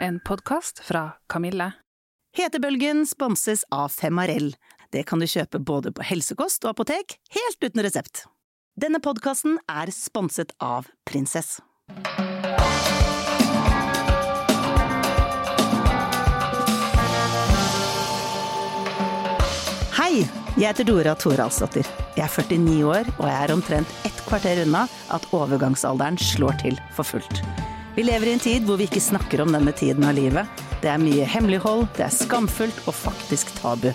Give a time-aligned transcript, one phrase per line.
[0.00, 1.72] en podkast fra Kamille.
[2.36, 4.54] Hetebølgen sponses av Femarell.
[4.92, 8.24] Det kan du kjøpe både på helsekost og apotek, helt uten resept.
[8.80, 11.58] Denne podkasten er sponset av Prinsess.
[20.00, 20.24] Hei,
[20.56, 21.86] jeg heter Dora Thoralsdottir.
[22.16, 26.80] Jeg er 49 år, og jeg er omtrent ett kvarter unna at overgangsalderen slår til
[26.96, 27.44] for fullt.
[27.94, 30.46] Vi lever i en tid hvor vi ikke snakker om denne tiden av livet.
[30.78, 33.88] Det er mye hemmelighold, det er skamfullt og faktisk tabu.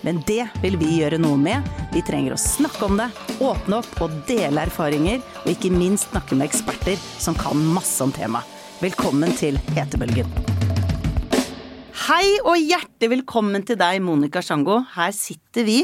[0.00, 1.68] Men det vil vi gjøre noe med.
[1.92, 3.10] Vi trenger å snakke om det,
[3.44, 8.14] åpne opp og dele erfaringer, og ikke minst snakke med eksperter som kan masse om
[8.16, 8.48] temaet.
[8.80, 10.32] Velkommen til Hetebølgen.
[12.08, 14.80] Hei og hjertelig velkommen til deg, Monica Sjango.
[14.96, 15.82] Her sitter vi,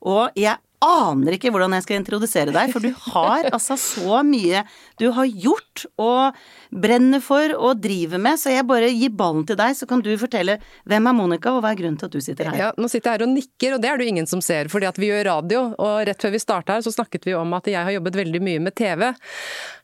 [0.00, 4.64] og jeg aner ikke hvordan jeg skal introdusere deg, for du har altså så mye
[5.02, 6.38] du har gjort og
[6.84, 10.10] brenner for og driver med, så jeg bare gir ballen til deg, så kan du
[10.20, 12.58] fortelle hvem er Monica, og hva er grunnen til at du sitter her?
[12.60, 14.70] Ja, nå sitter jeg her og nikker, og det er det jo ingen som ser,
[14.72, 17.56] fordi at vi gjør radio, og rett før vi starta her så snakket vi om
[17.58, 19.08] at jeg har jobbet veldig mye med TV.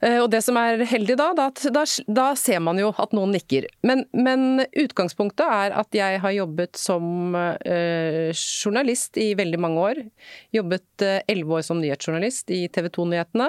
[0.01, 1.49] Eh, og det som er heldig da, da,
[2.07, 3.69] da, ser man jo at noen nikker.
[3.87, 10.03] Men, men, utgangspunktet er at jeg har jobbet som øh, journalist i veldig mange år.
[10.55, 13.49] Jobbet Eh, elleve år som nyhetsjournalist i TV 2-nyhetene.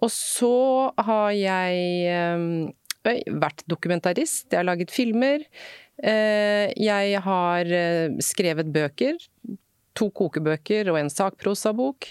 [0.00, 1.74] Og så har jeg
[2.14, 5.44] øh, vært dokumentarist, jeg har laget filmer.
[6.00, 7.74] Øh, jeg har
[8.24, 9.18] skrevet bøker.
[9.98, 12.06] To kokebøker og en sakprosabok.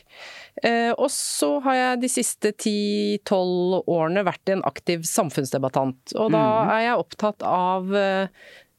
[0.60, 6.12] Uh, og så har jeg de siste ti-tolv årene vært en aktiv samfunnsdebattant.
[6.20, 6.74] Og da mm.
[6.76, 7.96] er jeg opptatt av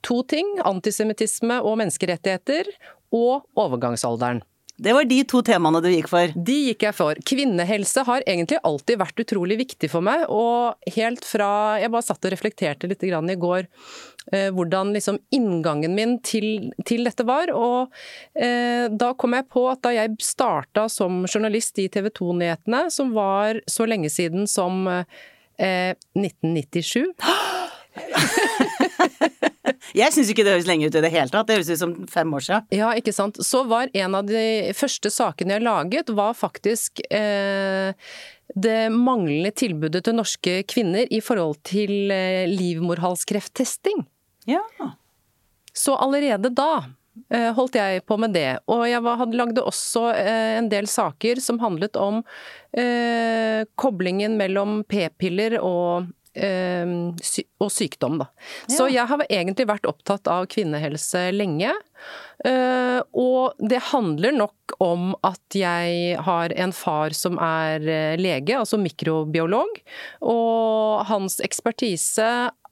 [0.04, 0.52] to ting.
[0.68, 2.68] Antisemittisme og menneskerettigheter.
[3.16, 4.44] Og overgangsalderen.
[4.80, 6.30] Det var de to temaene du gikk for?
[6.32, 7.18] De gikk jeg for.
[7.28, 10.22] Kvinnehelse har egentlig alltid vært utrolig viktig for meg.
[10.32, 13.66] Og helt fra Jeg bare satt og reflekterte litt i går
[14.32, 17.52] eh, hvordan liksom inngangen min til, til dette var.
[17.52, 17.92] Og
[18.32, 23.12] eh, da kom jeg på at da jeg starta som journalist i TV 2-nyhetene, som
[23.12, 25.04] var så lenge siden som eh,
[26.16, 27.04] 1997
[29.96, 31.48] Jeg syns ikke det høres lenge ut i det hele tatt.
[31.48, 32.68] Det høres ut som fem år siden.
[32.76, 33.40] Ja, ikke sant.
[33.44, 37.96] Så var en av de første sakene jeg laget, var faktisk eh,
[38.54, 44.04] det manglende tilbudet til norske kvinner i forhold til eh, livmorhalskrefttesting.
[44.50, 44.62] Ja.
[45.72, 46.70] Så allerede da
[47.30, 48.60] eh, holdt jeg på med det.
[48.70, 52.24] Og jeg var, hadde lagde også eh, en del saker som handlet om
[53.74, 56.06] koblingen mellom p-piller og
[56.38, 58.28] og sykdom, da.
[58.68, 58.74] Ja.
[58.76, 61.72] Så jeg har egentlig vært opptatt av kvinnehelse lenge.
[62.46, 68.56] Eh, og det handler nok om at jeg har en far som er eh, lege,
[68.56, 69.82] altså mikrobiolog.
[70.22, 72.30] Og hans ekspertise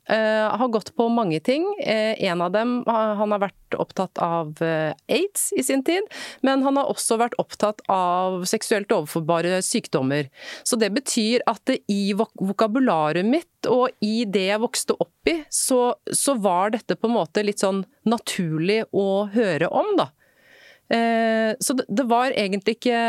[0.09, 1.67] Uh, har gått på mange ting.
[1.85, 6.07] Uh, en av dem Han har vært opptatt av uh, aids i sin tid,
[6.41, 10.31] men han har også vært opptatt av seksuelt overforbare sykdommer.
[10.65, 15.43] Så det betyr at i vok vokabularet mitt og i det jeg vokste opp i,
[15.53, 20.07] så, så, var dette på en måte litt sånn naturlig å høre om, da.
[21.61, 23.01] så det var egentlig ikke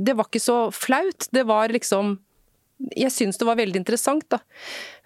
[0.00, 1.26] Det var ikke så flaut.
[1.34, 2.14] Det var liksom
[2.96, 4.40] jeg syns det var veldig interessant, da.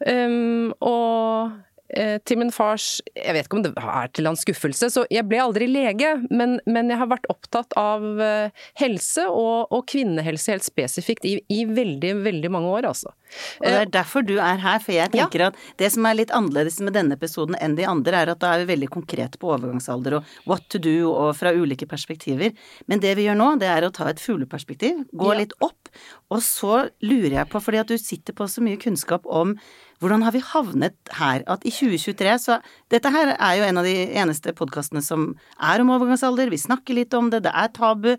[0.07, 1.55] Um, og
[1.93, 5.27] Eh, til min fars Jeg vet ikke om det er til hans skuffelse, så jeg
[5.29, 10.55] ble aldri lege, men, men jeg har vært opptatt av eh, helse og, og kvinnehelse
[10.55, 13.13] helt spesifikt i, i, veldig, veldig mange år, altså.
[13.61, 15.51] Og det er derfor du er her, for jeg tenker ja.
[15.53, 18.55] at det som er litt annerledes med denne episoden enn de andre, er at da
[18.55, 22.55] er vi veldig konkrete på overgangsalder og what to do og fra ulike perspektiver.
[22.91, 25.41] Men det vi gjør nå, det er å ta et fugleperspektiv, gå ja.
[25.43, 25.91] litt opp,
[26.33, 29.55] og så lurer jeg på, fordi at du sitter på så mye kunnskap om
[30.03, 31.45] hvordan har vi havnet her?
[31.49, 32.59] At i 2023 så
[32.93, 36.51] Dette her er jo en av de eneste podkastene som er om overgangsalder.
[36.53, 38.11] Vi snakker litt om det, det er tabu.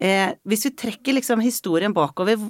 [0.00, 2.40] Eh, hvis vi trekker liksom historien bakover,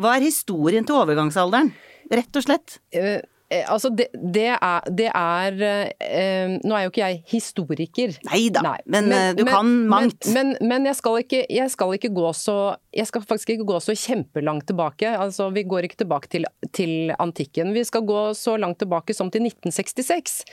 [0.00, 1.74] hva er historien til overgangsalderen?
[2.10, 2.80] Rett og slett.
[2.96, 8.14] Uh Eh, altså, det, det, er, det er eh, Nå er jo ikke jeg historiker.
[8.28, 10.28] Neida, Nei da, men, men, du men, kan mangt.
[10.34, 12.56] Men, men jeg, skal ikke, jeg, skal ikke, gå så
[12.94, 15.10] Jeg skal faktisk ikke gå så kjempelangt tilbake.
[15.10, 16.46] Altså, vi går ikke tilbake til,
[16.76, 17.74] til antikken.
[17.74, 20.44] Vi skal gå så langt tilbake som til 1966.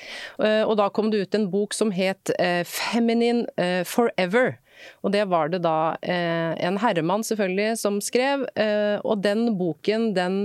[0.41, 3.45] Eh, og da kom det ut en bok som het 'Feminine
[3.85, 4.57] Forever'.
[5.05, 8.45] Og det var det da en herremann selvfølgelig som skrev,
[9.03, 10.39] og den boken den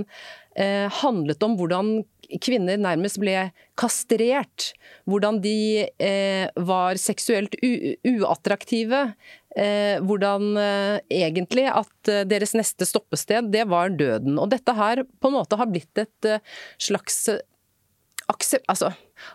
[1.01, 1.95] handlet om hvordan
[2.41, 3.49] kvinner nærmest ble
[3.79, 4.71] kastrert.
[5.09, 9.05] Hvordan de eh, var seksuelt uattraktive.
[9.53, 14.39] Eh, hvordan eh, egentlig at eh, deres neste stoppested, det var døden.
[14.41, 16.41] Og dette her på en måte har blitt et eh,
[16.81, 17.27] slags
[18.31, 18.91] aksept, altså,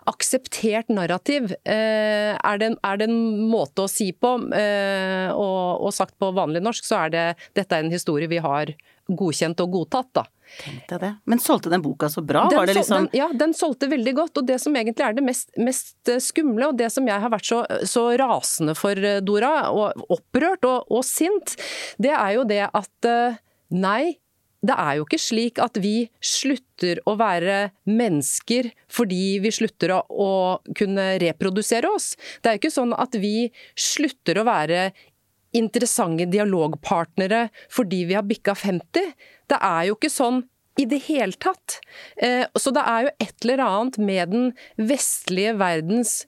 [0.08, 5.92] akseptert narrativ eh, er, det, er, det, en måte å si på, eh, og, og,
[5.94, 7.26] sagt på vanlig norsk, så er det
[7.58, 8.72] dette er en historie vi har
[9.08, 10.24] godkjent og godtatt, da.
[10.58, 11.10] Tenkte jeg det.
[11.28, 12.46] Men solgte den boka så bra?
[12.52, 13.08] Den, liksom...
[13.08, 14.40] den, ja, den solgte veldig godt.
[14.40, 17.48] Og det som egentlig er det mest, mest skumle, og det som jeg har vært
[17.48, 21.56] så, så rasende for, eh, Dora, og opprørt og, og, sint,
[22.00, 23.38] det er jo det at eh,
[23.76, 24.16] nei,
[24.66, 30.00] det er jo ikke slik at vi slutter å være mennesker fordi vi slutter å,
[30.10, 30.32] å
[30.78, 32.14] kunne reprodusere oss.
[32.42, 34.88] Det er jo ikke sånn at vi slutter å være
[35.56, 39.14] interessante dialogpartnere fordi vi har bikka 50.
[39.48, 40.42] Det er jo ikke sånn
[40.78, 41.78] i det hele tatt.
[42.22, 44.52] Eh, så det er jo et eller annet med den
[44.90, 46.20] vestlige verdens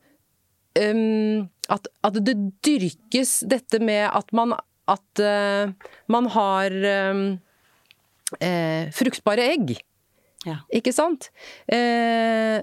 [0.79, 2.35] um, at, at, det
[2.67, 4.57] dyrkes dette med at man,
[4.91, 5.71] at, uh,
[6.11, 6.75] man har
[8.39, 9.79] uh, fruktbare egg.
[10.47, 10.61] Ja.
[10.73, 11.29] Ikke sant?
[11.69, 12.63] Eh,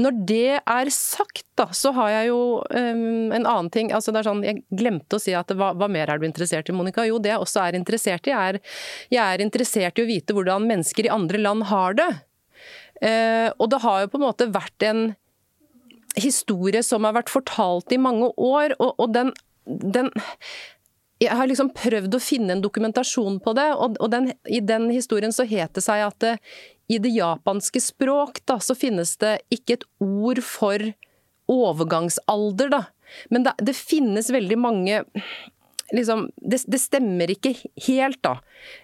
[0.00, 3.90] når det er sagt, da, så har jeg jo um, en annen ting.
[3.92, 6.70] Altså det er sånn, Jeg glemte å si at hva, hva, mer er du interessert
[6.70, 7.04] i, Monica?
[7.04, 8.60] Jo, det jeg også er interessert i, er
[9.12, 12.10] Jeg er interessert i å vite hvordan mennesker i andre land har det.
[13.00, 15.04] Uh, og det har jo på en måte vært en
[16.20, 19.34] historie som har vært fortalt i mange år, og, og den,
[19.66, 20.08] den
[21.20, 24.88] jeg har liksom prøvd å finne en dokumentasjon på det, og, og den, i den
[24.92, 26.34] historien så het det seg at det,
[26.90, 30.82] i det japanske språk da, så finnes det ikke et ord for
[31.50, 32.82] overgangsalder, da.
[33.30, 35.02] Men det, det finnes veldig mange
[35.92, 37.54] Liksom, det, det, stemmer ikke
[37.86, 38.36] helt, da.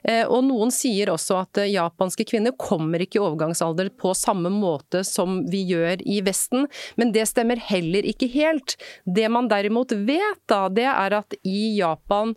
[0.03, 4.51] Eh, og noen sier også at eh, japanske kvinner kommer ikke i overgangsalder på samme
[4.53, 6.67] måte som vi gjør i Vesten,
[6.99, 8.77] men det stemmer heller ikke helt.
[9.07, 12.35] Det man derimot vet, da, det er at i Japan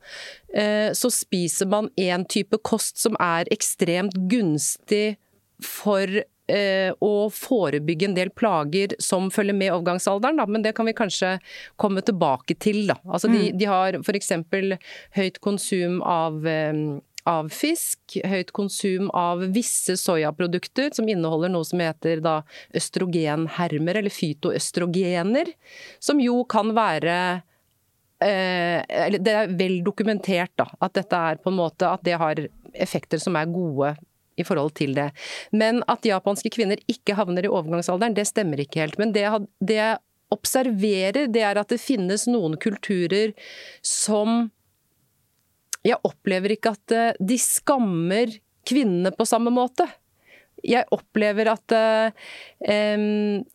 [0.54, 5.18] eh, så spiser man en type kost som er ekstremt gunstig
[5.65, 10.48] for å forebygge en del plager som følger med overgangsalderen, da.
[10.50, 11.36] men det kan vi kanskje
[11.78, 12.86] komme tilbake til.
[12.90, 12.98] Da.
[13.06, 13.60] Altså, de, mm.
[13.60, 14.34] de har f.eks.
[15.19, 16.74] høyt konsum av eh,
[17.30, 22.40] av fisk, høyt konsum av visse soyaprodukter som inneholder noe som heter da
[22.75, 25.51] østrogenhermer, eller fytoøstrogener,
[26.01, 27.18] som jo kan være
[28.24, 32.46] eh, Det er vel dokumentert da, at dette er på en måte at det har
[32.74, 33.96] effekter som er gode
[34.39, 35.09] i forhold til det.
[35.51, 39.00] Men at japanske kvinner ikke havner i overgangsalderen, det stemmer ikke helt.
[39.01, 39.25] Men det,
[39.59, 40.00] det jeg
[40.33, 43.36] observerer, det er at det finnes noen kulturer
[43.86, 44.50] som
[45.88, 48.33] Jeg opplever ikke at eh, de skammer
[48.68, 49.86] kvinnene på samme måte.
[50.59, 53.45] Jeg opplever at um,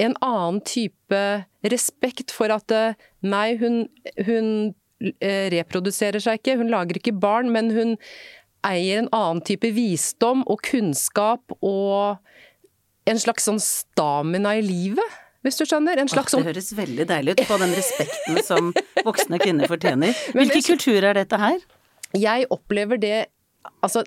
[0.00, 1.20] en annen type
[1.60, 2.72] respekt for at
[3.20, 3.82] nei, hun,
[4.24, 7.94] hun reproduserer seg ikke, hun lager ikke barn, men hun
[8.66, 12.20] eier en annen type visdom og kunnskap og
[13.10, 15.18] en slags sånn stamina i livet.
[15.44, 15.96] Hvis du skjønner?
[16.00, 18.72] En slags sånn Det høres veldig deilig ut på den respekten som
[19.06, 20.12] voksne kvinner fortjener.
[20.36, 21.62] Hvilke kulturer er dette her?
[22.16, 23.28] Jeg opplever det
[23.84, 24.02] Altså,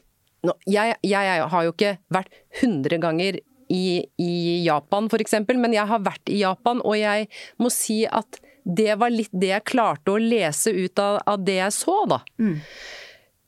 [0.68, 3.38] jeg, jeg har jo ikke vært 100 ganger
[3.74, 3.84] i,
[4.18, 4.34] i
[4.66, 7.30] Japan f.eks., men jeg har vært i Japan, og jeg
[7.62, 11.60] må si at det var litt det jeg klarte å lese ut av, av det
[11.60, 12.20] jeg så, da.
[12.42, 12.58] Mm.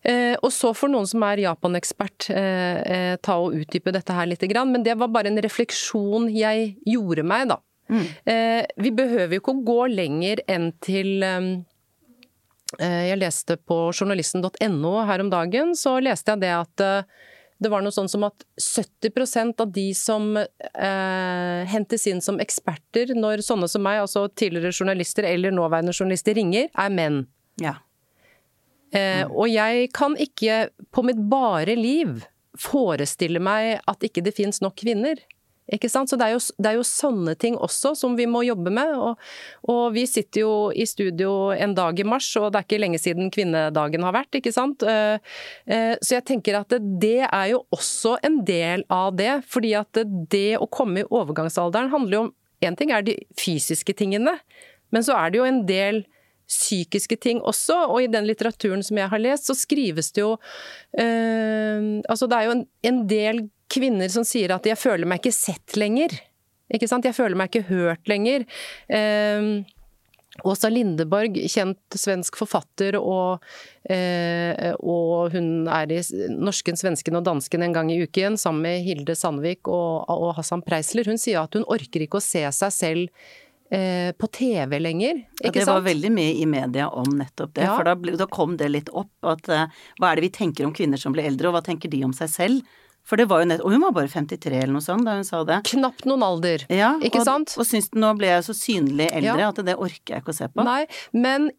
[0.06, 4.30] Eh, og så får noen som er Japan-ekspert eh, eh, ta og utdype dette her
[4.30, 7.62] litt, men det var bare en refleksjon jeg gjorde meg, da.
[7.86, 8.06] Mm.
[8.82, 11.22] Vi behøver jo ikke å gå lenger enn til
[12.82, 16.86] Jeg leste på journalisten.no her om dagen, så leste jeg det at
[17.62, 23.14] det var noe sånn som at 70% av de som eh, hentes inn som eksperter
[23.16, 27.22] når sånne som meg, altså tidligere journalister eller nåværende journalister, ringer, er menn.
[27.62, 27.78] Ja.
[28.96, 32.22] Eh, og jeg kan ikke på mitt bare liv
[32.56, 35.20] forestille meg at ikke det fins nok kvinner.
[35.74, 36.12] Ikke sant?
[36.12, 38.92] Så det er, jo, det er, jo, sånne ting også som vi må jobbe med.
[39.02, 39.22] Og,
[39.66, 43.02] og, vi sitter jo i studio en dag i mars, og det er ikke lenge
[43.02, 44.86] siden kvinnedagen har vært, ikke sant.
[44.86, 45.18] Eh,
[45.66, 49.40] eh, så jeg tenker at det er jo også en del av det.
[49.50, 52.34] Fordi at det å komme i overgangsalderen handler jo om
[52.64, 54.32] Én ting er de fysiske tingene,
[54.90, 56.00] men så er det jo en del
[56.48, 60.36] psykiske ting også, og i den litteraturen som jeg har lest, så skrives det jo
[61.00, 65.20] øh, Altså det er jo en, en, del kvinner som sier at 'jeg føler meg
[65.20, 66.14] ikke sett lenger'.
[66.74, 67.06] Ikke sant?
[67.06, 68.46] Jeg føler meg ikke hørt lenger.
[68.90, 69.66] Uh,
[70.44, 73.44] Åsa Lindeborg, kjent svensk forfatter, og,
[73.88, 76.02] eh, og, hun er i
[76.34, 80.66] Norsken, svensken og dansken en gang i uken sammen med Hilde Sandvik og, og Hassan
[80.66, 81.08] Preisler.
[81.08, 83.32] Hun sier at hun orker ikke å se seg selv
[83.70, 85.24] på TV lenger.
[85.42, 87.66] Ikke ja, det var veldig mye i media om nettopp det.
[87.66, 87.74] Ja.
[87.74, 89.66] For da, da, kom det litt opp at uh,
[89.98, 92.14] hva er det vi tenker om kvinner som blir eldre, og hva tenker de om
[92.16, 92.76] seg selv?
[93.06, 95.28] For det var jo nett Og hun var bare 53 eller noe sånt da hun
[95.28, 95.60] sa det.
[95.70, 96.66] Knapt noen alder.
[96.74, 97.54] Ja, Ikke og, sant?
[97.60, 99.52] Og syns nå ble jeg så synlig eldre Ja.
[99.52, 100.66] at det orker jeg ikke å se på.
[100.66, 101.52] Nei, men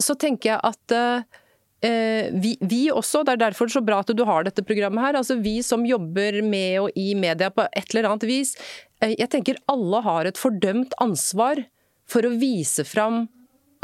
[0.00, 1.44] så tenker jeg at uh,
[1.78, 5.36] vi, vi også, det er derfor så bra at du har dette programmet her, altså
[5.38, 9.60] vi som jobber med og i media på et eller annet vis, eh, jeg tenker
[9.70, 11.64] alle har et fordømt ansvar
[12.08, 13.26] for å vise fram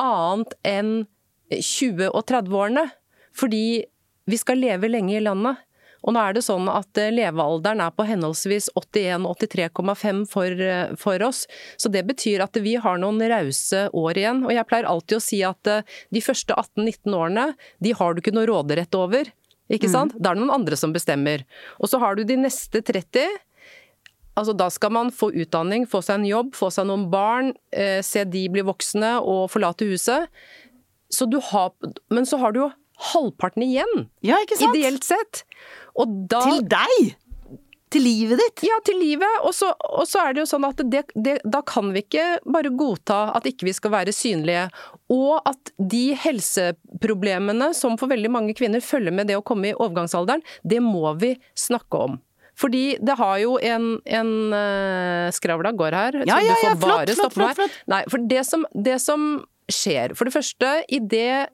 [0.01, 0.95] annet enn
[1.53, 2.89] 20- og 30-årene.
[3.35, 3.85] Fordi
[4.31, 5.61] vi skal leve lenge i landet.
[6.05, 10.53] Og nå er det sånn at eh, levealderen er på henholdsvis 81 og 83,5 for,
[10.67, 11.45] eh, for oss.
[11.81, 14.43] Så det betyr at vi har noen rause år igjen.
[14.45, 17.47] Og jeg pleier alltid å si at eh, de første 18-19 årene,
[17.81, 19.33] de har du ikke noe råderett over.
[19.73, 20.13] Ikke sant?
[20.21, 21.47] Da er det noen andre som bestemmer.
[21.81, 23.25] Og så har du de neste 30.
[24.37, 28.01] Altså Da skal man få utdanning, få seg en jobb, få seg noen barn, eh,
[28.03, 30.27] se de bli voksne og forlate huset.
[31.13, 31.71] Så du har,
[32.11, 32.71] men så har du jo
[33.13, 34.75] halvparten igjen, Ja, ikke sant?
[34.75, 35.45] ideelt sett.
[35.95, 37.15] Og da Til deg!
[37.95, 38.65] Til livet ditt!
[38.67, 39.37] Ja, til livet.
[39.47, 42.41] Og så, og så er det jo sånn at det, det, da kan vi ikke
[42.43, 44.65] bare godta at ikke vi skal være synlige.
[45.15, 49.77] Og at de helseproblemene som for veldig mange kvinner følger med det å komme i
[49.77, 52.19] overgangsalderen, det må vi snakke om.
[52.59, 56.21] Fordi det har jo en, en uh, Skravla går her.
[56.21, 57.83] så Ja, ja, du får ja, bare stoppe flott, flott, flott.
[57.91, 59.27] Nei, for det som, det som
[59.71, 61.49] skjer For det første, i det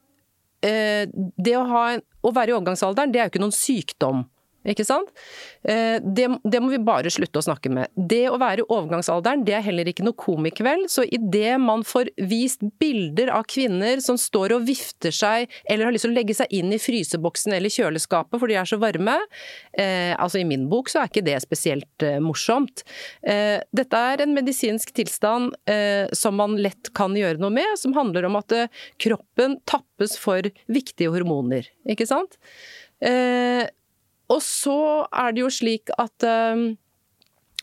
[0.66, 1.04] eh,
[1.38, 4.24] Det å, ha, å være i overgangsalderen, det er jo ikke noen sykdom.
[4.68, 5.08] Ikke sant?
[5.64, 7.88] Eh, Det, det må vi bare slutte å snakke med.
[7.96, 10.88] Det å være i overgangsalderen, det er heller ikke noe komikveld.
[10.92, 15.94] Så idet man får vist bilder av kvinner som står og vifter seg, eller har
[15.96, 19.16] lyst til å legge seg inn i fryseboksen eller kjøleskapet for de er så varme,
[19.78, 22.84] eh, altså i min bok så er ikke det spesielt eh, morsomt.
[23.22, 27.96] Eh, dette er en medisinsk tilstand eh, som man lett kan gjøre noe med, som
[27.96, 32.36] handler om at eh, kroppen tappes for viktige hormoner, ikke sant?
[33.00, 33.64] Eh,
[34.30, 34.78] og så
[35.10, 36.70] er det jo slik at eh,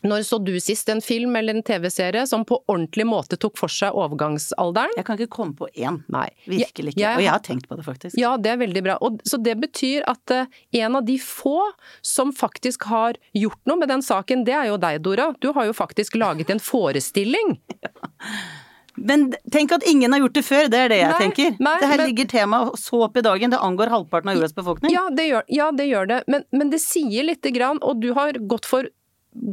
[0.06, 3.72] når så du sist en film eller en TV-serie som på ordentlig måte tok for
[3.72, 4.92] seg overgangsalderen?
[4.94, 5.96] Jeg kan ikke komme på én.
[6.14, 6.28] Nei.
[6.46, 7.00] Virkelig ikke.
[7.02, 8.14] Jeg- Og jeg har tenkt på det, faktisk.
[8.20, 8.94] Ja, det er veldig bra.
[9.02, 10.46] Og, så det betyr at uh,
[10.78, 11.56] en av de få
[12.00, 15.32] som faktisk har gjort noe med den saken, det er jo deg, Dora.
[15.42, 17.56] Du har jo faktisk laget en forestilling.
[19.04, 21.56] Men tenk at ingen har gjort det før, det er det jeg Nei, tenker.
[21.60, 24.54] nei, det her men- ligger temaet så opp i dagen, det angår halvparten av jordas
[24.56, 24.92] befolkning.
[24.92, 26.22] Ja, det gjør, ja, det, gjør det.
[26.28, 28.88] Men, men det sier lite grann, og du har gått for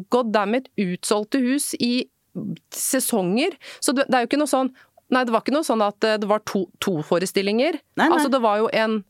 [0.10, 2.06] god dammit utsolgte hus i
[2.74, 3.56] sesonger.
[3.80, 4.74] Så det, er jo ikke noe sånn
[5.14, 7.76] Nei, det var ikke noe sånn at eh, det var to, to forestillinger.
[8.02, 8.08] Nei.
[8.10, 9.04] Altså, det var jo en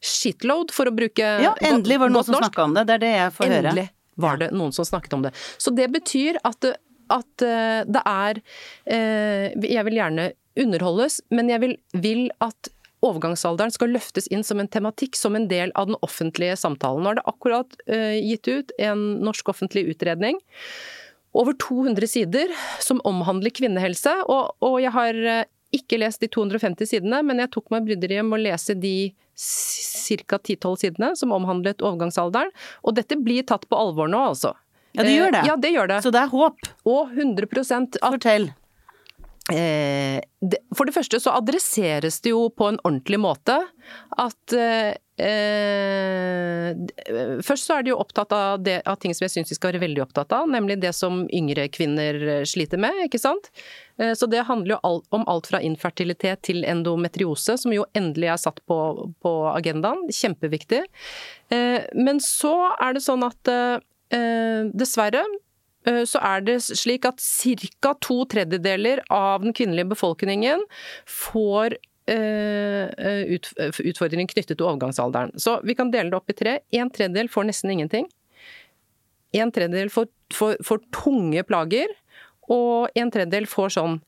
[0.00, 2.86] shitload, for å bruke Ja, endelig var det noen som snakka om det.
[2.88, 3.58] Det er det jeg får høre.
[3.68, 3.84] Endelig
[4.24, 5.34] var det noen som snakket om det.
[5.60, 6.78] Så det betyr at, det-
[7.12, 8.40] at eh, det er
[8.86, 14.60] eh, Jeg vil gjerne underholdes, men jeg vil, vil at overgangsalderen skal løftes inn som
[14.62, 17.02] en tematikk, som en del av den offentlige samtalen.
[17.02, 20.38] Nå er det akkurat eh, gitt ut en norsk offentlig utredning.
[21.32, 22.52] Over 200 sider
[22.84, 25.18] som omhandler kvinnehelse, og, og jeg har
[25.72, 30.38] ikke lest de 250 sidene, men jeg tok meg bryderiet med å lese de ca.
[30.38, 32.52] 10-12 sidene som omhandlet overgangsalderen.
[32.84, 34.52] Og dette blir tatt på alvor nå, altså.
[34.92, 35.42] Ja, det gjør det.
[35.44, 36.02] Eh, Ja, det gjør det.
[36.04, 36.72] Så det er håp.
[36.84, 37.48] Og 100
[38.02, 38.50] at Fortell.
[39.50, 40.20] Eh,
[40.76, 43.56] for det første så adresseres det jo på en ordentlig måte
[44.22, 46.78] at eh, eh,
[47.42, 49.72] Først så er de jo opptatt av, det, av ting som jeg syns de skal
[49.72, 53.50] være veldig opptatt av, nemlig det som yngre kvinner sliter med, ikke sant.
[53.98, 58.30] Eh, så det handler jo alt, om alt fra infertilitet til endometriose, som jo endelig
[58.32, 58.78] er satt på,
[59.26, 60.06] på agendaen.
[60.06, 60.84] Kjempeviktig.
[61.50, 63.52] Eh, men så er det sånn at
[64.12, 65.22] dessverre
[65.88, 67.94] eh, så er det slik at ca.
[68.00, 70.64] to tredjedeler av den kvinnelige befolkningen
[71.08, 71.78] får
[72.10, 75.34] eh, utfordringer knyttet til overgangsalderen.
[75.40, 76.58] Så vi kan dele det opp i tre.
[76.72, 78.08] En tredjedel får nesten ingenting.
[79.32, 81.92] En tredjedel får, får, får tunge plager,
[82.52, 84.00] og en tredjedel får sånn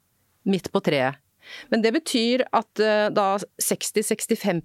[0.45, 1.21] midt på treet.
[1.69, 4.63] Men det betyr at eh, da 60-65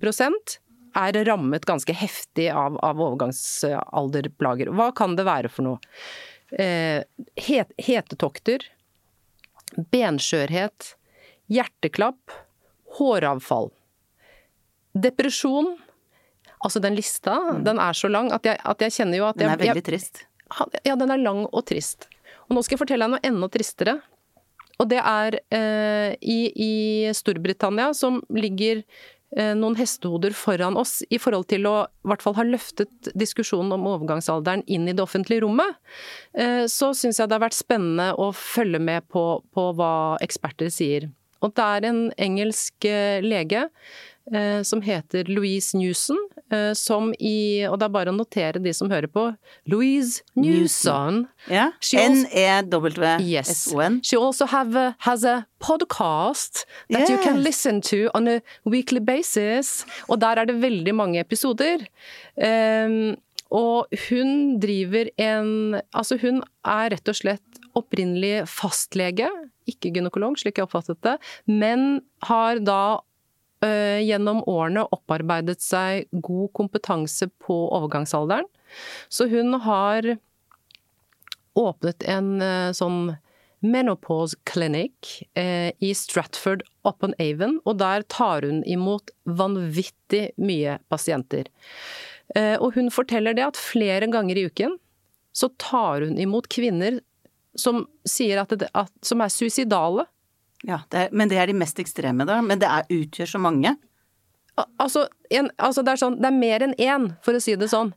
[0.97, 4.71] er rammet ganske heftig av, av overgangsalderplager.
[4.75, 5.79] Hva kan det være for noe?
[6.51, 7.03] Eh,
[7.45, 8.65] het, hetetokter,
[9.93, 10.93] benskjørhet,
[11.53, 12.33] hjerteklapp,
[12.97, 13.69] håravfall.
[14.97, 15.75] Depresjon.
[16.59, 19.53] Altså den lista, den er så lang at jeg, at jeg kjenner jo at Den
[19.53, 20.25] er veldig trist.
[20.25, 22.09] jeg, Ja, den er lang og trist.
[22.49, 23.99] Og nå skal jeg fortelle deg noe enda tristere.
[24.79, 26.73] Og det er eh, i, i
[27.15, 28.81] Storbritannia, som ligger
[29.37, 33.85] noen hestehoder foran oss i forhold til å i hvert fall ha løftet diskusjonen om
[33.91, 35.77] overgangsalderen inn i det offentlige rommet,
[36.33, 40.73] eh, så syns jeg det har vært spennende å følge med på, på hva eksperter
[40.73, 41.09] sier.
[41.45, 43.69] Og det er en engelsk eh, lege eh,
[44.63, 46.17] som heter Louise Newson,
[46.51, 49.25] eh, som i Og det er bare å notere de som hører på.
[49.69, 51.27] Louise Newson.
[51.49, 53.21] N-E-W-S-O-N.
[53.25, 53.73] Yes.
[54.03, 58.99] She also have a, has a podcast that you can listen to on a weekly
[58.99, 59.85] basis.
[60.09, 61.85] Og der er det veldig mange episoder.
[62.37, 63.17] Um,
[63.49, 69.29] og hun driver en Altså, hun er rett og slett opprinnelig fastlege,
[69.69, 72.99] ikke gynekolog, slik jeg oppfattet det, men har da
[73.59, 78.47] gjennom årene opparbeidet seg god kompetanse på overgangsalderen.
[79.09, 80.05] Så hun har
[81.59, 83.15] åpnet en øh, sånn
[83.59, 91.49] menopause clinic eh, i Stratford upon Avon, og der tar hun imot vanvittig mye pasienter.
[92.37, 94.77] Eh, og hun forteller det at flere ganger i uken
[95.35, 97.01] så tar hun imot kvinner
[97.59, 100.05] som at, det, at som er suicidale.
[100.67, 102.41] Ja, det er, men det er de mest ekstreme, da.
[102.43, 103.75] Men det er, utgjør så mange.
[104.59, 107.53] Al- Altså, en, altså det, er sånn, det er mer enn én, for å si
[107.55, 107.93] det sånn.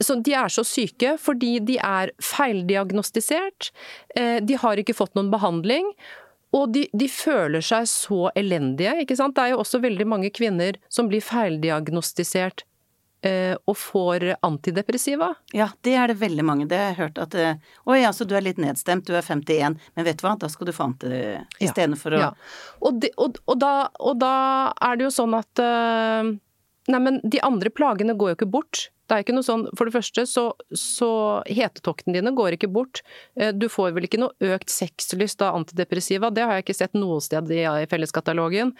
[0.00, 3.70] Så de er så syke fordi de er feildiagnostisert,
[4.16, 5.90] eh, de har ikke fått noen behandling.
[6.56, 9.34] Og de, de føler seg så elendige, ikke sant.
[9.36, 12.64] Det er jo også veldig mange kvinner som blir feildiagnostisert
[13.66, 15.32] og får antidepressiva.
[15.56, 16.66] Ja, det er det veldig mange.
[16.70, 19.74] Det har jeg hørt at Å ja, så du er litt nedstemt, du er 51,
[19.96, 21.10] men vet du hva, da skal du få anti...
[21.10, 22.28] Ja, Istedenfor å Ja.
[22.78, 24.34] Og, de, og, og, da, og da
[24.86, 26.30] er det jo sånn at eh,
[26.88, 28.86] Nei, men de andre plagene går jo ikke bort.
[29.08, 30.42] Det er ikke noe sånn, For det første så,
[30.76, 31.08] så
[31.48, 33.00] hetetoktene dine går ikke bort.
[33.40, 36.98] Eh, Du får vel ikke noe økt sexlyst av antidepressiva, det har jeg ikke sett
[36.98, 38.74] noe sted i, i felleskatalogen.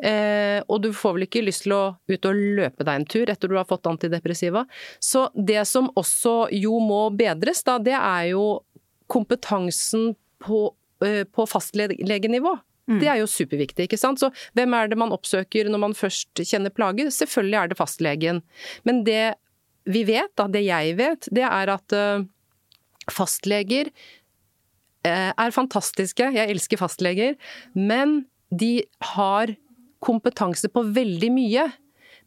[0.00, 3.28] Eh, og du får vel ikke lyst til å ut og løpe deg en tur
[3.28, 4.64] etter du har fått antidepressiva.
[5.04, 8.62] Så det som også jo må bedres, da, det er jo
[9.12, 10.70] kompetansen på,
[11.04, 12.56] eh, på fastlegenivå.
[13.00, 14.20] Det er jo superviktig, ikke sant.
[14.20, 17.08] Så hvem er det man oppsøker når man først kjenner plager?
[17.08, 18.42] Selvfølgelig er det fastlegen.
[18.84, 19.34] Men det
[19.84, 22.24] vi vet, da, det jeg vet, det er at eh,
[23.12, 23.90] fastleger
[25.04, 26.30] eh, er fantastiske.
[26.36, 27.36] Jeg elsker fastleger.
[27.76, 28.22] Men
[28.54, 29.54] de har
[30.04, 31.68] kompetanse på veldig mye.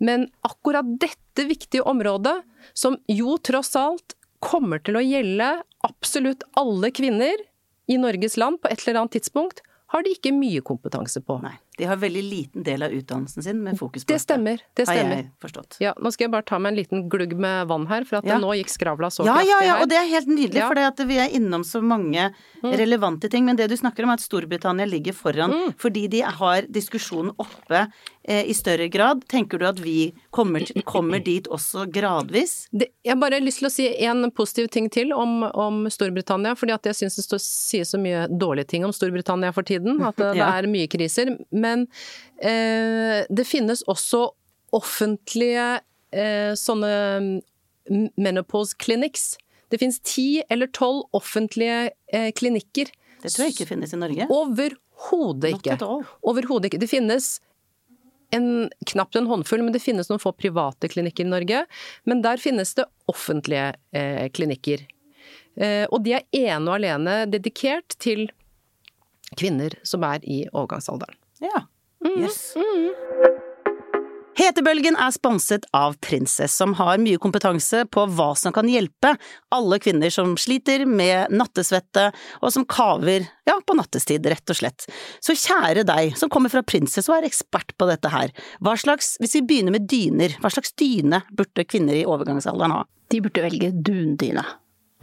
[0.04, 2.40] Men akkurat dette viktige området,
[2.78, 5.56] som jo tross alt kommer til å gjelde
[5.88, 7.42] absolutt alle kvinner
[7.90, 11.40] i Norges land på et eller annet tidspunkt, har de ikke mye kompetanse på.
[11.42, 11.56] Nei.
[11.78, 14.62] De har veldig liten del av utdannelsen sin med fokus på Det stemmer.
[14.76, 15.16] Det Har stemmer.
[15.16, 15.78] jeg forstått.
[15.80, 18.26] Ja, nå skal jeg bare ta meg en liten glugg med vann her, for at
[18.26, 18.38] Ja.
[18.40, 19.46] nå gikk skravla så Ja, her.
[19.46, 19.82] ja, ja, her.
[19.84, 20.70] og det er helt nydelig, Ja.
[20.72, 20.96] Mm.
[20.98, 22.32] for vi er innom så mange
[22.64, 23.46] relevante ting.
[23.46, 25.74] Men det du snakker om, er at Storbritannia ligger foran Mm.
[25.78, 27.88] fordi de har diskusjonen oppe
[28.30, 29.24] eh, i større grad.
[29.30, 32.68] Tenker du at vi kommer, kommer dit også gradvis?
[32.74, 36.54] Det, jeg har bare lyst til å si en positiv ting til om, om Storbritannia,
[36.58, 40.02] fordi at jeg syns det står, sies så mye dårlige ting om Storbritannia for tiden,
[40.06, 40.52] at det, Ja.
[40.52, 41.38] det er mye kriser.
[41.52, 41.67] Men
[42.42, 44.24] eh, det finnes også
[44.76, 45.68] offentlige
[46.12, 46.94] eh, sånne
[47.88, 49.36] mm, menopause clinics.
[49.72, 52.92] Det finnes ti eller tolv offentlige eh, klinikker.
[53.24, 54.30] Det tror jeg ikke finnes i Norge.
[54.32, 55.78] Overhodet ikke.
[56.28, 56.82] Overhodet ikke.
[56.84, 57.38] Det finnes
[58.36, 61.64] en, knapt en håndfull, men det finnes noen få private klinikker i Norge.
[62.08, 64.86] Men der finnes det offentlige eh, klinikker.
[65.58, 68.28] Eh, og de er ene og alene dedikert til
[69.38, 71.18] kvinner som er i overgangsalderen.
[71.44, 71.68] Ja.
[72.06, 72.54] Mm, Yes.
[74.38, 79.16] Hetebølgen er sponset av Prinsess, som har mye kompetanse på hva som kan hjelpe
[79.54, 82.12] alle kvinner som sliter med nattesvette,
[82.46, 84.86] og som kaver, ja, på nattestid, rett og slett.
[85.26, 89.16] Så kjære deg, som kommer fra Prinsess og er ekspert på dette her, hva slags,
[89.18, 92.86] hvis vi begynner med dyner, hva slags dyne burde kvinner i overgangsalderen ha?
[93.10, 94.46] De burde velge dundyne.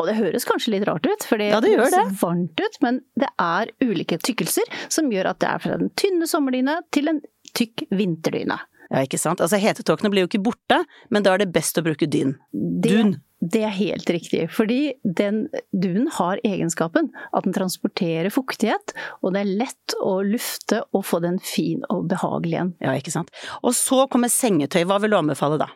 [0.00, 3.00] Og det høres kanskje litt rart ut, for det Ja, det høres varmt ut, men
[3.20, 7.20] det er ulike tykkelser som gjør at det er fra den tynne sommerdyne til en
[7.54, 8.59] tykk vinterdyne.
[8.90, 10.83] Ja, ikke sant, altså hetetåkene blir jo ikke borte,
[11.14, 12.35] men da er det best å bruke dyn.
[12.52, 13.14] Det, Dun.
[13.44, 19.42] Det er helt riktig, fordi den dunen har egenskapen at den transporterer fuktighet, og det
[19.42, 22.74] er lett å lufte og få den fin og behagelig igjen.
[22.85, 23.33] Ja, ikke sant.
[23.62, 25.68] Og så kommer sengetøy, hva vil du anbefale da?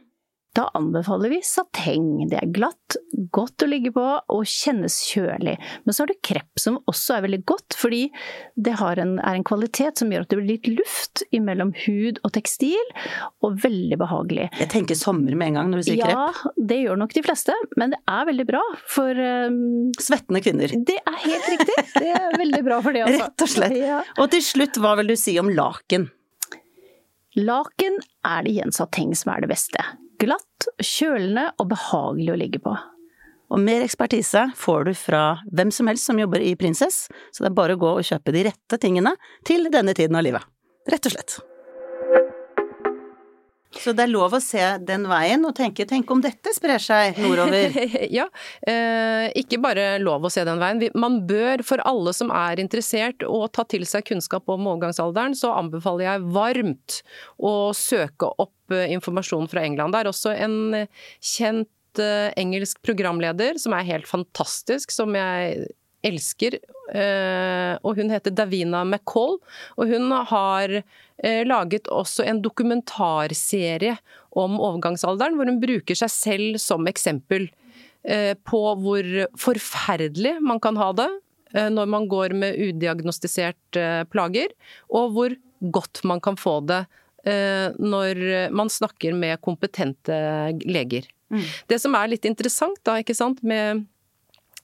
[0.56, 2.28] Da anbefaler vi sateng.
[2.30, 2.96] Det er glatt,
[3.34, 5.54] godt å ligge på og kjennes kjølig.
[5.84, 8.06] Men så har du krepp som også er veldig godt, fordi
[8.56, 12.32] det en, er en kvalitet som gjør at det blir litt luft mellom hud og
[12.34, 12.92] tekstil,
[13.44, 14.48] og veldig behagelig.
[14.58, 16.40] Jeg tenker sommer med en gang når du sier krepp.
[16.42, 19.62] Ja, det gjør nok de fleste, men det er veldig bra for um,
[20.00, 20.72] Svettende kvinner.
[20.88, 21.78] Det er helt riktig.
[21.98, 23.28] Det er veldig bra for det, altså.
[23.28, 23.78] Rett og slett.
[23.78, 24.02] Ja.
[24.18, 26.10] Og til slutt, hva vil du si om laken?
[27.38, 29.82] Laken er det igjen sateng som er det beste.
[30.18, 32.72] Glatt, kjølende og behagelig å ligge på.
[33.48, 35.22] Og mer ekspertise får du fra
[35.54, 38.34] hvem som helst som jobber i Prinsess, så det er bare å gå og kjøpe
[38.34, 39.14] de rette tingene
[39.46, 40.42] til denne tiden av livet.
[40.90, 41.38] Rett og slett.
[43.76, 47.18] Så det er lov å se den veien og tenke tenk om dette sprer seg
[47.20, 47.74] nordover.
[48.18, 48.24] ja.
[48.64, 50.80] Eh, ikke bare lov å se den veien.
[50.96, 55.52] Man bør, for alle som er interessert og ta til seg kunnskap om overgangsalderen, så
[55.58, 57.00] anbefaler jeg varmt
[57.36, 59.92] å søke opp eh, informasjon fra England.
[59.92, 60.86] Det er også en
[61.20, 65.64] kjent engelsk programleder som er helt fantastisk, som jeg
[66.06, 66.58] elsker.
[66.94, 69.38] Eh, og hun heter Davina McCall,
[69.76, 73.96] og hun har eh, laget også en dokumentarserie
[74.38, 77.48] om overgangsalderen, hvor hun bruker seg selv som eksempel
[78.04, 81.10] eh, på hvor forferdelig man kan ha det
[81.48, 83.78] når man går med udiagnostisert
[84.12, 84.50] plager,
[84.92, 85.32] og hvor
[85.72, 86.82] godt man kan få det
[87.80, 88.20] når
[88.52, 90.18] man snakker med kompetente
[90.68, 91.08] leger.
[91.32, 91.46] Mm.
[91.72, 93.86] Det som er litt interessant da, ikke sant, med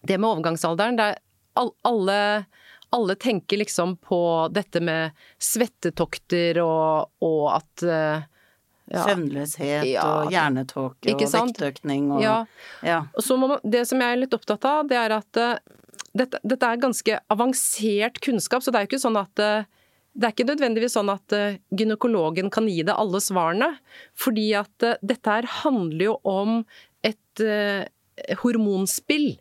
[0.05, 1.24] det med overgangsalderen, det er
[1.55, 2.45] alle,
[2.95, 8.31] alle tenker liksom på dette med svettetokter og, og at eh,
[8.93, 9.05] ja.
[9.09, 12.35] Søvnløshet ja, og hjernetåke og vektøkning og ja.
[12.85, 12.99] ja.
[13.17, 15.55] Så man, det som jeg er litt opptatt av, det er at uh,
[16.13, 19.65] dette, dette, er ganske avansert kunnskap, så det er jo ikke sånn at uh,
[20.15, 21.33] det er ikke nødvendigvis sånn at
[21.75, 23.73] gynekologen kan gi det alle svarene.
[24.15, 26.61] Fordi at dette her handler jo om
[27.03, 27.43] et
[28.45, 29.33] hormonspill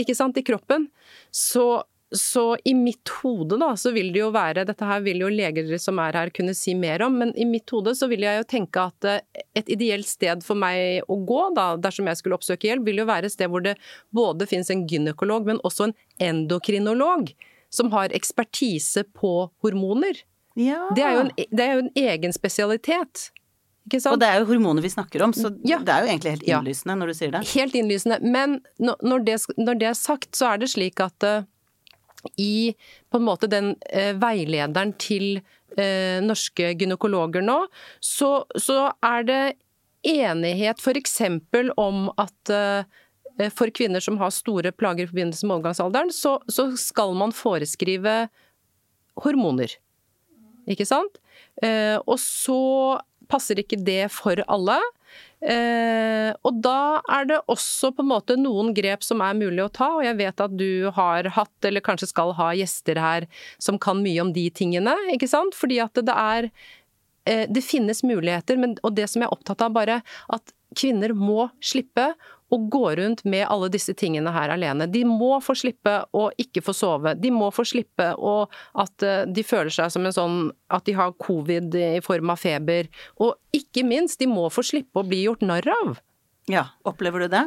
[0.00, 0.88] ikke sant, i kroppen.
[1.34, 5.30] Så, så i mitt hode da, så vil det jo være Dette her vil jo
[5.32, 8.40] leger som er her kunne si mer om, men i mitt hode så vil jeg
[8.40, 12.38] jo tenke at eh, et ideelt sted for meg å gå, da, dersom jeg skulle
[12.38, 13.76] oppsøke hjelp, vil jo være et sted hvor det
[14.14, 15.98] både finnes en gynekolog, men også en
[16.32, 17.34] endokrinolog
[17.74, 20.22] som har ekspertise på hormoner.
[20.54, 20.84] Ja.
[20.94, 23.30] Det, er en, det er jo en egen spesialitet.
[23.92, 25.76] Og det er jo hormoner vi snakker om, så ja.
[25.84, 27.00] det er jo egentlig helt innlysende ja.
[27.00, 27.42] når du sier det.
[27.52, 28.16] Helt innlysende.
[28.24, 31.44] Men når det, når det er sagt, så er det slik at uh,
[32.40, 32.72] i
[33.12, 35.42] på en måte den uh, veilederen til
[35.76, 37.58] uh, norske gynekologer nå,
[38.00, 39.42] så, så er det
[40.14, 41.20] enighet f.eks.
[41.80, 42.50] om at
[43.56, 48.12] for kvinner som har store plager i forbindelse med overgangsalderen, så, så skal man foreskrive
[49.24, 49.72] hormoner.
[50.68, 51.16] Ikke sant?
[52.04, 52.60] og så
[53.30, 54.78] passer ikke det for alle.
[55.44, 59.72] Eh, og da er det også på en måte noen grep som er mulig å
[59.72, 63.28] ta, og jeg vet at du har hatt, eller kanskje skal ha gjester her
[63.62, 65.56] som kan mye om de tingene, ikke sant?
[65.58, 66.50] Fordi at det er
[67.24, 71.46] Det finnes muligheter, men, og det som jeg er opptatt av bare, at kvinner må
[71.64, 72.10] slippe
[72.54, 74.86] å gå rundt med alle disse tingene her alene.
[74.90, 77.14] De må få slippe å ikke få sove.
[77.18, 78.34] De må få slippe å
[78.80, 80.38] at eh, de føler seg som en sånn
[80.74, 82.90] at de har covid i form av feber.
[83.18, 85.98] Og ikke minst, de må få slippe å bli gjort narr av.
[86.50, 87.46] Ja, opplever du det?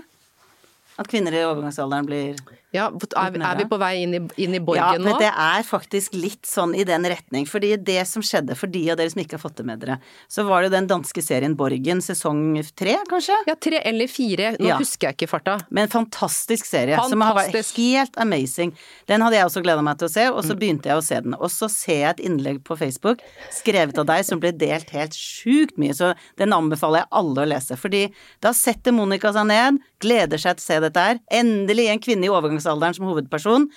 [0.97, 2.39] At kvinner i overgangsalderen blir
[2.75, 5.07] ja, er, er vi på vei inn i, inn i borgen nå?
[5.07, 7.45] Ja, men det er faktisk litt sånn i den retning.
[7.47, 9.95] Fordi det som skjedde for de av dere som ikke har fått det med dere,
[10.27, 13.37] så var det jo den danske serien Borgen sesong tre, kanskje?
[13.47, 14.49] Ja, tre eller fire.
[14.59, 14.79] Nå ja.
[14.81, 15.55] husker jeg ikke farta.
[15.71, 16.97] Men fantastisk serie.
[16.97, 17.15] Fantastisk.
[17.15, 18.75] Som har vært helt amazing.
[19.07, 20.61] Den hadde jeg også gleda meg til å se, og så mm.
[20.65, 21.37] begynte jeg å se den.
[21.39, 23.23] Og så ser jeg et innlegg på Facebook
[23.55, 27.49] skrevet av deg som ble delt helt sjukt mye, så den anbefaler jeg alle å
[27.55, 27.79] lese.
[27.79, 28.03] Fordi
[28.43, 31.23] da setter Monica seg ned, gleder seg til å se dette her.
[31.33, 33.67] Endelig en kvinne i overgangsalderen overgangsalderen som hovedperson.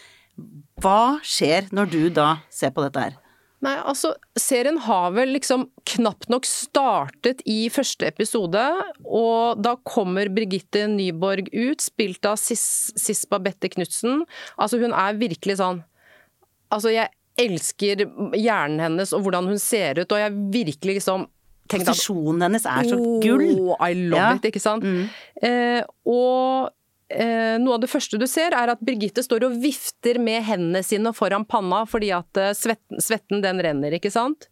[0.80, 3.18] Hva skjer når du da ser på dette her?
[3.60, 8.62] Nei, altså, serien har vel liksom knapt nok startet i første episode,
[9.04, 14.24] og da kommer Birgitte Nyborg ut, spilt av Sis, Bette Knutsen.
[14.56, 15.84] Altså, hun er virkelig sånn
[16.70, 18.04] Altså, jeg elsker
[18.38, 21.26] hjernen hennes og hvordan hun ser ut, og jeg virkelig liksom
[21.70, 23.44] Posisjonen hennes er så gull!
[23.58, 24.30] Oh, I love ja.
[24.38, 24.86] it, ikke sant?
[24.86, 25.04] Mm.
[25.46, 26.70] Eh, og
[27.10, 30.82] Eh, noe av det første du ser, er at Birgitte står og vifter med hendene
[30.86, 34.46] sine foran panna fordi at eh, svetten, svetten den renner, ikke sant.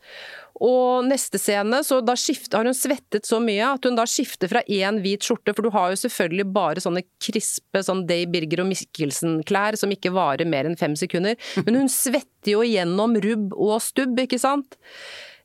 [0.58, 4.50] Og neste scene, så da skifter, har hun svettet så mye at hun da skifter
[4.50, 8.64] fra én hvit skjorte, for du har jo selvfølgelig bare sånne krispe sånn Day Birger
[8.64, 11.38] og Mikkelsen-klær som ikke varer mer enn fem sekunder.
[11.64, 14.80] Men hun svetter jo gjennom rubb og stubb, ikke sant.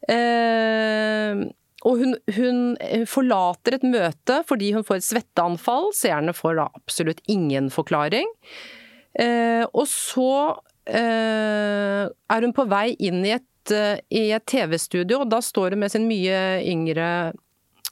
[0.10, 1.46] Eh,
[1.84, 2.60] og hun, hun,
[3.10, 5.92] forlater et møte fordi hun får et svetteanfall.
[5.96, 8.30] Seerne får da absolutt ingen forklaring.
[9.20, 10.32] Eh, og så
[10.90, 15.84] eh, er hun på vei inn i et, eh, et TV-studio, og da står hun
[15.84, 17.10] med sin mye yngre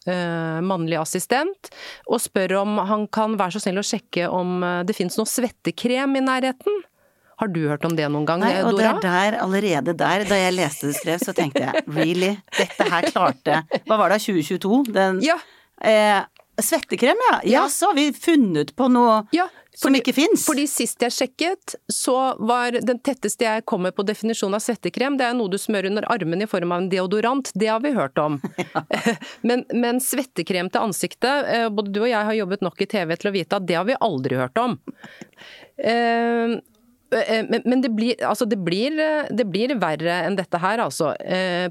[0.08, 1.72] eh, mannlig assistent
[2.08, 5.30] og spør om han kan være så snill å sjekke om eh, det finnes noe
[5.30, 6.82] svettekrem i nærheten.
[7.42, 8.92] Har du hørt om det noen gang, Nei, og Dora?
[9.02, 12.36] Det er der, allerede der, da jeg leste det skrev, så tenkte jeg really?
[12.54, 14.84] Dette her klarte Hva var det, 2022?
[14.94, 15.40] Den, ja.
[15.82, 16.22] Eh,
[16.62, 17.40] Svettekrem, ja.
[17.44, 19.48] Ja, så har vi funnet på noe ja.
[19.76, 20.44] som ikke fins.
[20.46, 25.30] Fordi sist jeg sjekket, så var den tetteste jeg kommer på definisjonen av svettekrem, det
[25.30, 27.50] er noe du smører under armen i form av en deodorant.
[27.56, 28.40] Det har vi hørt om.
[28.72, 28.84] Ja.
[29.48, 33.16] Men, men, svettekrem til ansiktet, eh, både du og jeg har jobbet nok i TV
[33.18, 34.76] til å vite at det har vi aldri hørt om.
[37.12, 38.96] Uh, men det blir, altså det, blir,
[39.30, 41.12] det blir, verre enn dette her, altså.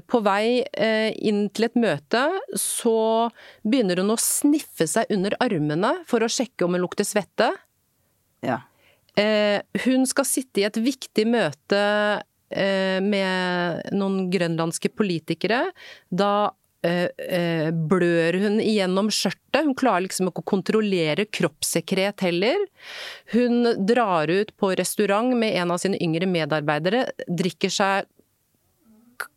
[0.09, 0.61] På vei
[1.17, 2.21] inn til et møte
[2.59, 3.29] så
[3.65, 7.49] begynner hun å sniffe seg under armene for å sjekke om hun lukter svette.
[8.45, 8.61] Ja.
[9.19, 11.81] Eh, hun skal sitte i et viktig møte
[12.49, 15.65] eh, med noen grønlandske politikere.
[16.07, 19.67] Da eh, blør hun igjennom skjørtet.
[19.67, 22.63] Hun klarer liksom ikke å kontrollere kroppssekret heller.
[23.35, 28.09] Hun drar ut på restaurant med en av sine yngre medarbeidere, drikker seg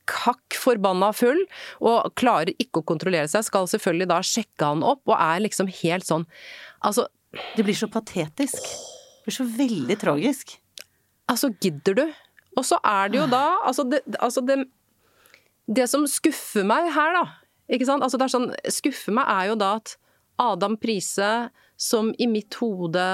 [0.09, 1.41] kakk forbanna full,
[1.85, 3.47] og klarer ikke å kontrollere seg.
[3.47, 6.29] Skal selvfølgelig da sjekke han opp, og er liksom helt sånn
[6.85, 7.07] Altså
[7.57, 8.61] Det blir så patetisk.
[8.61, 10.59] Det blir så veldig tragisk.
[11.31, 12.05] Altså, gidder du?
[12.55, 14.65] Og så er det jo da Altså, det, altså det,
[15.67, 17.25] det som skuffer meg her, da
[17.73, 18.05] Ikke sant?
[18.05, 19.97] Altså, det er sånn Skuffer meg er jo da at
[20.41, 21.31] Adam Prise,
[21.79, 23.05] som i mitt hode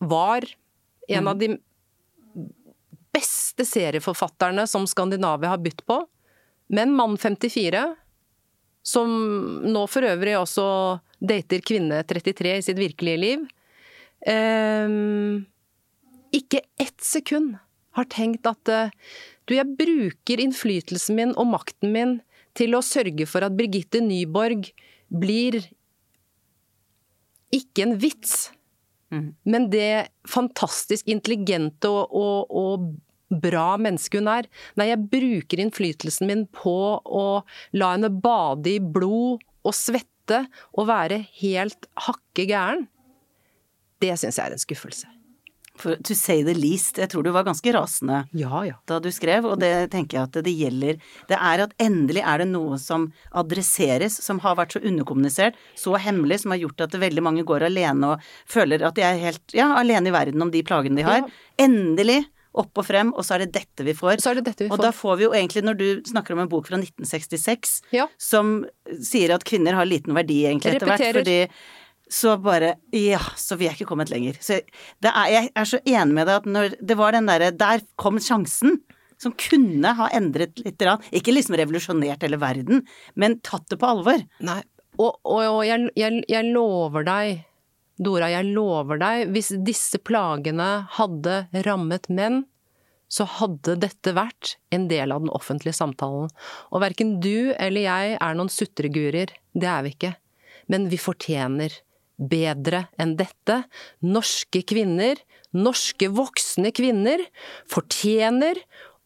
[0.00, 0.46] var
[1.06, 1.28] en mm.
[1.28, 1.50] av de
[3.12, 5.98] beste serieforfatterne som Skandinavia har bytt på,
[6.72, 7.82] men mann 54,
[8.80, 9.12] som
[9.68, 10.66] nå for øvrig også
[11.20, 13.44] dater kvinne 33 i sitt virkelige liv,
[14.24, 14.96] eh,
[16.40, 17.58] ikke ett sekund
[17.96, 18.92] har tenkt at uh,
[19.46, 22.18] du, jeg bruker innflytelsen min og makten min
[22.56, 24.70] til å sørge for at Birgitte Nyborg
[25.12, 25.60] blir
[27.54, 28.50] ikke en vits,
[29.14, 29.28] mm.
[29.46, 34.48] men det fantastisk intelligente og, og, og bra menneske hun er.
[34.78, 37.26] Nei, jeg bruker innflytelsen min på å
[37.76, 42.86] la henne bade i blod og svette og være helt hakke gæren.
[44.02, 45.15] Det syns jeg er en skuffelse.
[45.80, 48.76] For to say the least, jeg tror du var ganske rasende ja, ja.
[48.88, 52.42] da du skrev, og det tenker jeg at det gjelder Det er at endelig er
[52.42, 56.96] det noe som adresseres, som har vært så underkommunisert, så hemmelig, som har gjort at
[57.00, 60.52] veldig mange går alene og føler at de er helt ja, alene i verden om
[60.54, 61.28] de plagene de har.
[61.60, 62.24] Endelig
[62.56, 64.20] opp og frem, og så er det dette vi får.
[64.24, 64.78] Så er det dette vi får.
[64.78, 68.06] Og da får vi jo egentlig, når du snakker om en bok fra 1966 ja.
[68.20, 68.58] som
[69.04, 71.40] sier at kvinner har liten verdi egentlig etter hvert, fordi
[72.12, 74.38] så bare Ja, så vi er ikke kommet lenger.
[74.40, 77.82] Så er, jeg er så enig med deg at når det var den derre Der
[77.98, 78.80] kom sjansen.
[79.16, 80.82] Som kunne ha endret litt.
[81.16, 82.82] Ikke liksom revolusjonert hele verden,
[83.16, 84.20] men tatt det på alvor.
[84.44, 84.58] Nei,
[84.96, 87.46] og, og, og jeg, jeg, jeg lover deg,
[87.96, 92.42] Dora, jeg lover deg, hvis disse plagene hadde rammet menn,
[93.08, 96.28] så hadde dette vært en del av den offentlige samtalen.
[96.74, 100.12] Og verken du eller jeg er noen sutregurer, det er vi ikke.
[100.72, 101.72] Men vi fortjener
[102.16, 103.62] bedre enn dette.
[104.04, 105.20] Norske kvinner,
[105.56, 107.22] norske voksne kvinner,
[107.70, 108.60] fortjener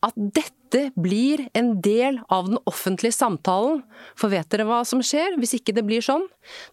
[0.07, 3.83] at dette blir en del av den offentlige samtalen.
[4.19, 6.29] For vet dere hva som skjer hvis ikke det blir sånn?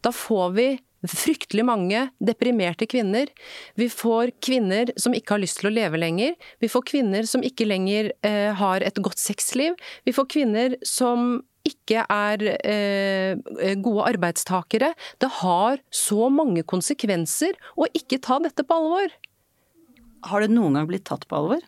[0.06, 0.67] Da får vi
[1.08, 3.30] fryktelig mange deprimerte kvinner.
[3.78, 6.34] Vi får kvinner som ikke har lyst til å leve lenger.
[6.62, 9.78] Vi får kvinner som ikke lenger eh, har et godt sexliv.
[10.08, 14.93] Vi får kvinner som ikke er eh, gode arbeidstakere.
[15.21, 19.15] Det har så mange konsekvenser å ikke ta dette på alvor.
[20.27, 21.65] Har det noen gang blitt tatt på alvor?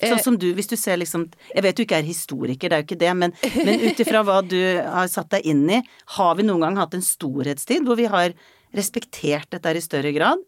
[0.00, 2.80] Sånn som du, hvis du ser liksom Jeg vet du ikke er historiker, det er
[2.80, 3.34] jo ikke det, men,
[3.66, 5.82] men ut ifra hva du har satt deg inn i,
[6.16, 8.32] har vi noen gang hatt en storhetstid hvor vi har
[8.76, 10.40] respektert dette i større grad?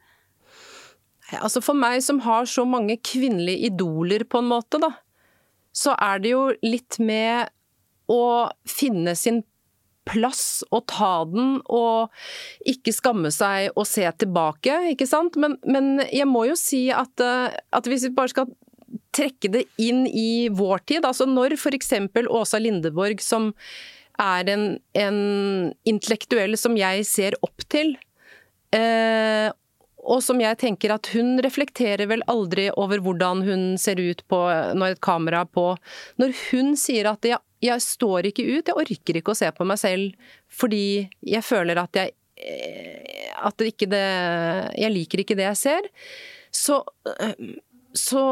[1.40, 4.92] Altså for meg som har så mange kvinnelige idoler, på en måte, da,
[5.72, 7.52] så er det jo litt med
[8.12, 8.24] å
[8.68, 9.42] finne sin
[10.08, 12.10] plass og ta den, og
[12.68, 15.38] ikke skamme seg og se tilbake, ikke sant.
[15.40, 18.50] Men, men jeg må jo si at, eh, at, hvis vi bare skal
[19.14, 21.94] trekke det inn i vår tid, altså når f.eks.
[22.28, 23.52] Åsa Lindeborg, som
[24.20, 24.66] er en,
[24.98, 25.18] en,
[25.88, 27.94] intellektuell som jeg ser opp til,
[28.76, 29.48] eh,
[30.02, 34.40] og som jeg tenker at hun reflekterer vel aldri over hvordan hun ser ut på
[34.74, 35.68] når et kamera er på.
[36.18, 39.66] Når hun sier at jeg, jeg står ikke ut, jeg orker ikke å se på
[39.68, 44.06] meg selv fordi jeg føler at jeg eh, at det ikke det
[44.78, 45.88] Jeg liker ikke det jeg ser.
[46.54, 47.48] Så, eh,
[47.96, 48.22] så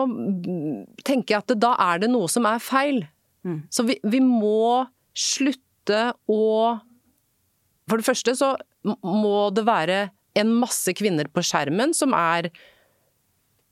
[1.07, 3.03] tenker jeg at da er det noe som er feil.
[3.47, 3.62] Mm.
[3.73, 6.43] Så vi, vi må slutte å
[7.88, 8.55] For det første så
[9.03, 10.03] må det være
[10.38, 12.51] en masse kvinner på skjermen som er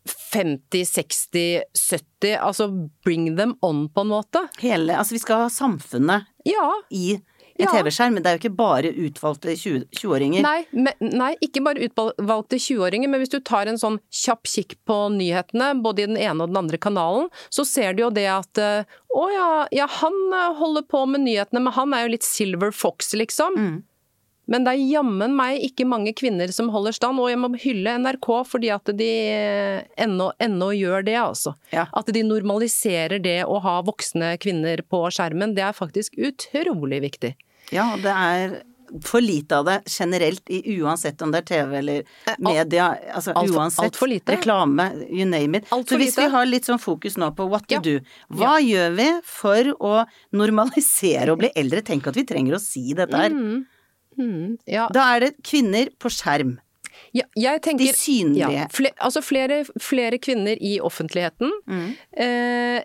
[0.08, 2.68] 50, 60, 70 Altså
[3.04, 4.44] bring them on, på en måte.
[4.62, 6.70] Hele Altså vi skal ha samfunnet ja.
[6.90, 7.18] i
[7.58, 7.72] en Ja.
[7.74, 10.44] TV-skjerm, men det er jo ikke bare utvalgte 20 20-åringer.
[10.46, 14.98] Nei, nei, ikke bare utvalgte 20-åringer, men hvis du tar en sånn kjapp kikk på
[15.16, 18.62] nyhetene, både i den ene og den andre kanalen, så ser du jo det at
[18.62, 22.28] eh, å ja, ja, han eh, holder på med nyhetene, men han er jo litt
[22.28, 23.58] Silver Fox, liksom.
[23.58, 23.76] Mm.
[24.48, 27.98] Men det er jammen meg ikke mange kvinner som holder stand, og jeg må hylle
[28.00, 31.52] NRK fordi at de eh, ennå, ennå gjør det, altså.
[31.74, 31.84] Ja.
[31.92, 37.34] At de normaliserer det å ha voksne kvinner på skjermen, det er faktisk utrolig viktig.
[37.76, 38.58] Ja, det er
[39.04, 42.06] for lite av det generelt uansett om det er TV eller
[42.40, 43.84] media, altså alt uansett.
[43.84, 44.32] alt for lite.
[44.38, 45.66] Reklame, you name it.
[45.76, 46.24] Alt Så hvis lite.
[46.24, 47.80] vi har litt sånn fokus nå på what to Ja.
[47.84, 47.98] do,
[48.32, 51.82] hva gjør vi for å normalisere å bli eldre?
[51.84, 53.28] Tenk at vi trenger å si dette her.
[53.34, 53.66] Mm.
[54.18, 54.58] Mm.
[54.66, 56.58] Ja, Da er det kvinner på skjerm.
[57.14, 58.50] ja, jeg tenker De synlige.
[58.52, 61.52] Ja, fle, altså flere, flere kvinner i offentligheten.
[61.70, 61.88] Mm.
[62.12, 62.82] Eh,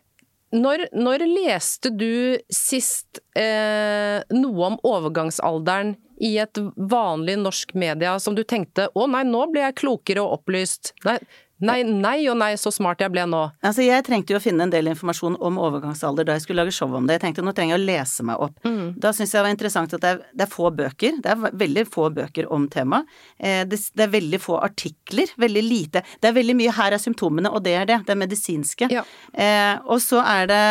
[0.53, 8.35] når, når leste du sist eh, noe om overgangsalderen i et vanlig norsk media som
[8.37, 10.93] du tenkte å nei, nå ble jeg klokere og opplyst.
[11.07, 11.17] Nei,
[11.65, 13.41] nei, nei og nei, så smart jeg ble nå.
[13.65, 16.75] Altså, jeg trengte jo å finne en del informasjon om overgangsalder da jeg skulle lage
[16.75, 17.17] show om det.
[17.17, 18.57] Jeg tenkte nå trenger jeg å lese meg opp.
[18.67, 18.95] Mm.
[19.03, 21.21] Da syns jeg det var interessant at det er, det er få bøker.
[21.23, 23.15] Det er veldig få bøker om temaet.
[23.39, 25.33] Eh, det, det er veldig få artikler.
[25.43, 26.03] Veldig lite.
[26.19, 28.03] Det er veldig mye 'her er symptomene', og det er det.
[28.05, 28.91] Det er medisinske.
[28.91, 29.07] Ja.
[29.33, 30.65] Eh, og så er det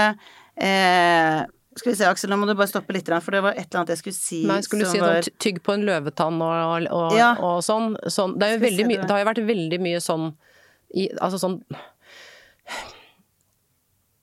[0.60, 1.42] eh,
[1.76, 3.80] skal vi se, Aksel, nå må du bare stoppe litt, for det var et eller
[3.80, 6.88] annet jeg skulle si Nei, skulle du som si var tygg på en løvetann og,
[6.92, 7.32] og, Ja.
[7.40, 8.36] og sånn, sånn.
[8.38, 9.06] Det, er jo veldig mye, det.
[9.08, 10.26] det har jo vært veldig mye sånn
[10.94, 11.58] i, Altså sånn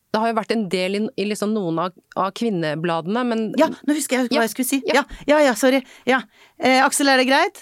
[0.10, 3.68] Det har jo vært en del i, i liksom noen av, av kvinnebladene, men Ja,
[3.86, 4.80] nå husker jeg hva Ja, jeg skulle si.
[4.90, 5.04] ja.
[5.30, 5.84] Ja, ja, sorry.
[6.10, 6.24] Ja.
[6.58, 7.62] Eh, Aksel, er det greit?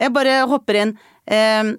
[0.00, 0.96] Jeg bare hopper inn.
[1.30, 1.70] Eh,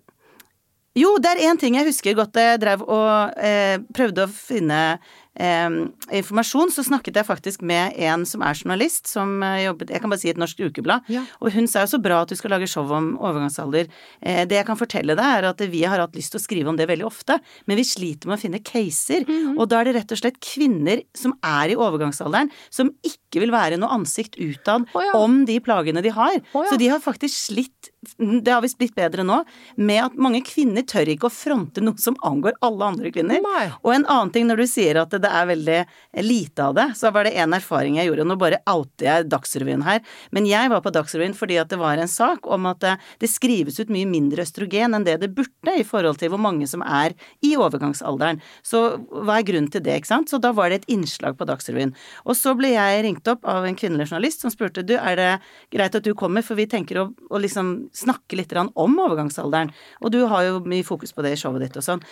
[0.96, 4.32] jo, det er én ting jeg husker godt da jeg drev og eh, prøvde å
[4.32, 9.92] finne eh, informasjon, så snakket jeg faktisk med en som er journalist, som eh, jobbet
[9.92, 11.04] Jeg kan bare si et norsk ukeblad.
[11.12, 11.26] Ja.
[11.42, 13.90] Og hun sa jo så bra at du skal lage show om overgangsalder.
[14.22, 16.72] Eh, det jeg kan fortelle deg, er at vi har hatt lyst til å skrive
[16.72, 19.28] om det veldig ofte, men vi sliter med å finne caser.
[19.28, 19.60] Mhm.
[19.60, 23.54] Og da er det rett og slett kvinner som er i overgangsalderen, som ikke vil
[23.54, 25.16] være noe ansikt utad oh, ja.
[25.20, 26.40] om de plagene de har.
[26.54, 26.70] Oh, ja.
[26.72, 29.42] Så de har faktisk slitt, det har visst blitt bedre nå,
[29.78, 33.42] med at mange kvinner tør ikke å fronte noe som angår alle andre kvinner.
[33.44, 33.66] Nei.
[33.84, 35.80] Og en annen ting når du sier at det er veldig
[36.26, 39.84] lite av det, så var det en erfaring jeg gjorde, nå bare outer jeg Dagsrevyen
[39.86, 40.02] her,
[40.36, 43.30] men jeg var på Dagsrevyen fordi at det var en sak om at eh, det
[43.32, 46.84] skrives ut mye mindre østrogen enn det det burde i forhold til hvor mange som
[46.86, 48.42] er i overgangsalderen.
[48.66, 50.32] Så hva er grunnen til det, ikke sant?
[50.32, 51.94] Så da var det et innslag på Dagsrevyen.
[52.26, 55.30] Og så ble jeg ringt opp av en kvinnelig journalist som spurte du, er det
[55.74, 60.14] greit at du kommer, for vi tenker å, å liksom snakke litt om overgangsalderen, og
[60.14, 62.04] du har jo mye fokus på det i showet ditt og sånn.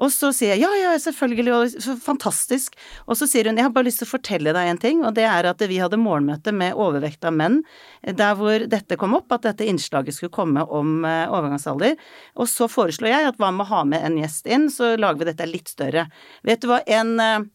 [0.00, 2.78] Og så sier jeg ja, ja, selvfølgelig, og fantastisk.
[3.06, 5.14] Og så sier hun jeg har bare lyst til å fortelle deg en ting, og
[5.18, 7.60] det er at vi hadde morgenmøte med overvekta menn
[8.02, 11.96] der hvor dette kom opp, at dette innslaget skulle komme om eh, overgangsalder.
[12.40, 15.22] Og så foreslo jeg at hva med å ha med en gjest inn, så lager
[15.22, 16.06] vi dette litt større.
[16.46, 17.48] Vet du hva en eh,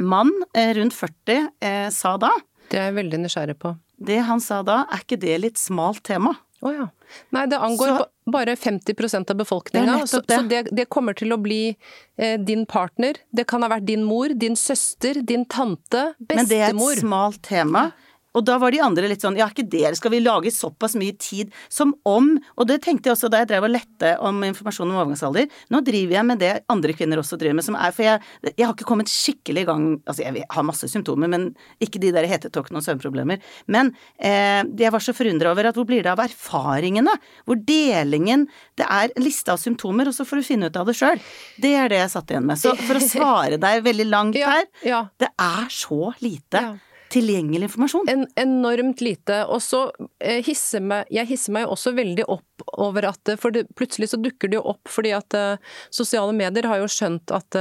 [0.00, 2.32] mann eh, rundt 40 eh, sa da?
[2.72, 3.74] Det er jeg veldig nysgjerrig på.
[4.02, 6.32] Det han sa da, er ikke det litt smalt tema?
[6.62, 6.86] Å ja.
[7.34, 10.06] Nei, det angår Så- bare 50 av befolkninga.
[10.06, 10.36] Så, det.
[10.38, 11.76] så det, det kommer til å bli
[12.16, 13.18] eh, din partner.
[13.34, 16.36] Det kan ha vært din mor, din søster, din tante, bestemor.
[16.38, 17.90] Men det er et smalt tema.
[18.36, 21.14] Og da var de andre litt sånn ja, ikke dere skal vi lage såpass mye
[21.20, 24.88] tid som om Og det tenkte jeg også da jeg drev og lette om informasjon
[24.88, 25.48] om overgangsalder.
[25.72, 28.66] Nå driver jeg med det andre kvinner også driver med, som er For jeg, jeg
[28.66, 31.50] har ikke kommet skikkelig i gang Altså, jeg har masse symptomer, men
[31.82, 33.42] ikke de der hetetokene og søvnproblemer.
[33.70, 37.14] Men eh, jeg var så forundra over at hvor blir det av erfaringene?
[37.48, 38.46] Hvor delingen
[38.78, 41.20] Det er en liste av symptomer, og så får du finne ut av det sjøl.
[41.62, 42.60] Det er det jeg satt igjen med.
[42.60, 45.02] Så for å svare deg veldig langt Ja, her ja.
[45.20, 46.72] det er så lite Ja.
[47.12, 48.08] Tilgjengelig informasjon.
[48.10, 49.42] En, enormt lite.
[49.52, 49.84] Og så
[50.22, 53.66] eh, hisser meg Jeg hisser meg jo også veldig opp over at eh, For det,
[53.78, 57.60] plutselig så dukker det jo opp fordi at eh, sosiale medier har jo skjønt at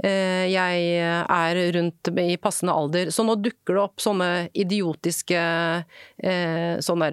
[0.00, 3.10] jeg er rundt i passende alder.
[3.12, 7.10] Så nå dukker det opp sånne idiotiske eh, sånne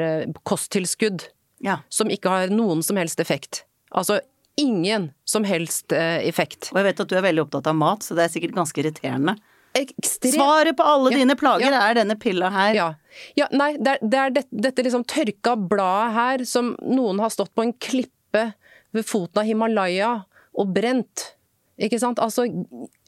[0.48, 1.26] kosttilskudd
[1.66, 1.82] Ja.
[1.90, 3.66] som ikke har noen som helst effekt.
[3.92, 4.22] Altså
[4.56, 6.72] ingen som helst effekt.
[6.72, 8.82] Og jeg vet at du er veldig opptatt av mat, så det er sikkert ganske
[8.82, 9.36] irriterende.
[9.78, 11.84] Ekstremt Svaret på alle Ja, dine plager ja.
[11.88, 12.74] er denne pilla her.
[12.78, 12.88] Ja.
[13.40, 17.34] ja nei, det er, det er dette, dette liksom tørka bladet her som noen har
[17.34, 18.50] stått på en klippe
[18.96, 20.12] ved foten av Himalaya
[20.58, 21.32] og brent.
[21.78, 22.22] Ikke sant?
[22.24, 22.48] Altså,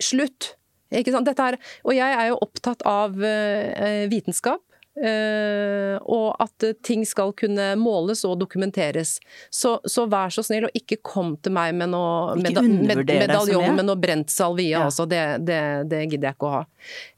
[0.02, 0.54] slutt!
[0.94, 1.28] Ikke sant?
[1.30, 4.62] Dette er, og jeg er jo opptatt av eh, vitenskap.
[4.98, 9.18] Eh, og at eh, ting skal kunne måles og dokumenteres.
[9.52, 13.76] Så, så vær så snill, og ikke kom til meg med noe meda- med, medaljong
[13.78, 14.74] med noe brent salvie.
[14.74, 14.86] Ja.
[14.90, 15.62] Altså, det, det,
[15.92, 16.64] det gidder jeg ikke å ha.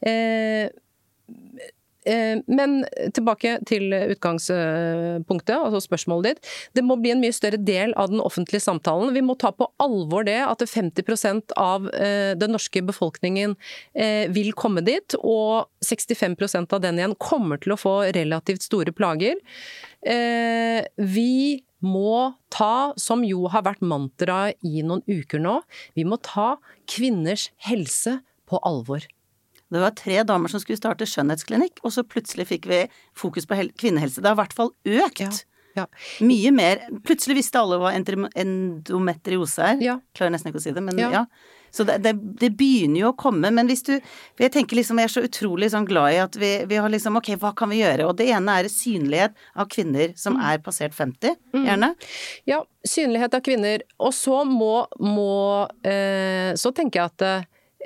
[0.01, 0.69] Eh,
[2.05, 2.81] men
[3.13, 6.51] tilbake til utgangspunktet, altså spørsmålet ditt.
[6.77, 9.13] Det må bli en mye større del av den offentlige samtalen.
[9.13, 13.55] Vi må ta på alvor det at 50 av eh, den norske befolkningen
[13.93, 16.37] eh, vil komme dit, og 65
[16.71, 19.37] av den igjen kommer til å få relativt store plager.
[20.01, 25.59] Vi må ta, som jo har vært mantraet i noen uker nå,
[25.97, 26.55] vi må ta
[26.89, 29.05] kvinners helse på alvor.
[29.71, 32.81] Det var tre damer som skulle starte skjønnhetsklinikk, og så plutselig fikk vi
[33.17, 34.21] fokus på kvinnehelse.
[34.21, 35.23] Det har i hvert fall økt.
[35.23, 35.31] Ja.
[35.71, 35.85] Ja.
[36.19, 39.81] Mye mer Plutselig visste alle hva endometriose er.
[39.83, 39.97] Ja.
[40.17, 41.11] Klarer nesten ikke å si det, men ja.
[41.21, 41.25] ja.
[41.71, 42.11] Så det, det,
[42.41, 43.47] det, begynner jo å komme.
[43.55, 46.49] Men hvis du jeg tenker liksom, jeg er så utrolig sånn glad i at vi,
[46.67, 48.09] vi, har liksom Ok, hva kan vi gjøre?
[48.09, 50.43] Og det ene er synlighet av kvinner som mm.
[50.49, 51.63] er passert 50, mm.
[51.69, 51.93] gjerne.
[52.49, 53.87] Ja, synlighet av kvinner.
[54.03, 55.31] Og så må, må
[55.87, 57.27] eh, Så tenker jeg at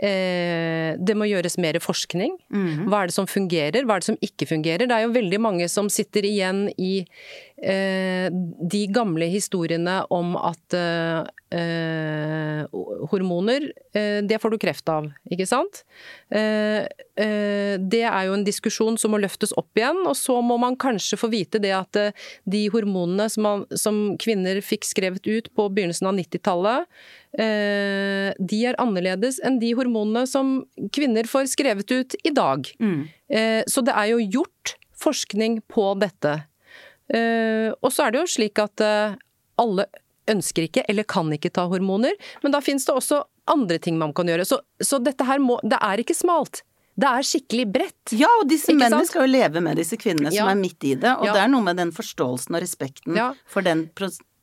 [0.03, 2.35] eh, det må gjøres mer forskning.
[2.53, 2.85] Mm.
[2.89, 4.87] Hva er det som fungerer, hva er det som ikke fungerer?
[4.87, 7.05] Det er jo veldig mange som sitter igjen i
[7.55, 12.65] de gamle historiene om at eh,
[13.11, 15.83] hormoner, eh, det får du kreft av, ikke sant?
[16.29, 16.85] Eh,
[17.15, 20.75] eh, det er jo en diskusjon som må løftes opp igjen, og så må man
[20.75, 21.99] kanskje få vite det at
[22.43, 26.89] de hormonene som, man, som kvinner fikk skrevet ut på begynnelsen av 90-tallet,
[27.35, 30.61] de er annerledes enn de hormonene som
[30.95, 32.69] kvinner får skrevet ut i dag.
[32.79, 33.01] Mm.
[33.67, 36.37] Så det er jo gjort forskning på dette.
[37.13, 38.81] Og så er det jo slik at
[39.61, 39.85] alle
[40.31, 44.13] ønsker ikke eller kan ikke ta hormoner, men da finnes det også andre ting man
[44.15, 44.45] kan gjøre.
[44.47, 46.63] Så, så dette her må Det er ikke smalt.
[46.95, 48.13] Det er skikkelig bredt.
[48.15, 50.45] Ja, og disse mennene skal jo leve med disse kvinnene ja.
[50.45, 51.11] som er midt i det.
[51.19, 51.33] Og ja.
[51.35, 53.33] det er noe med den forståelsen og respekten ja.
[53.51, 53.89] for den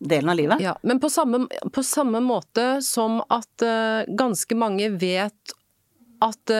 [0.03, 0.61] delen av livet.
[0.61, 5.57] Ja, Men på samme, på samme måte som at uh, ganske mange vet
[6.23, 6.53] at,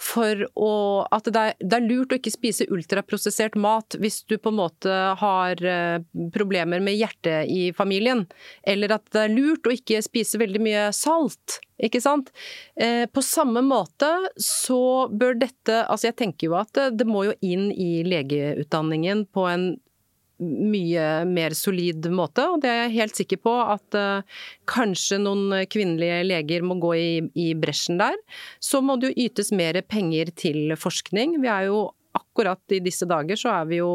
[0.00, 0.72] for å,
[1.14, 4.58] at det, er, det, er, lurt å ikke spise ultraprosessert mat hvis du på en
[4.58, 6.02] måte har uh,
[6.34, 8.24] problemer med hjertet i familien.
[8.62, 11.60] Eller at det er lurt å ikke spise veldig mye salt.
[11.82, 12.32] Ikke sant?
[12.80, 17.34] Uh, på samme måte så bør dette Altså jeg tenker jo at det må jo
[17.44, 19.72] inn i legeutdanningen på en
[20.42, 25.62] mye mer solid måte, og det er jeg helt sikker på at uh, kanskje noen
[25.72, 28.18] kvinnelige leger må gå i, i bresjen der.
[28.62, 31.38] Så må det jo ytes mer penger til forskning.
[31.42, 33.92] Vi er jo akkurat i disse dager så er vi jo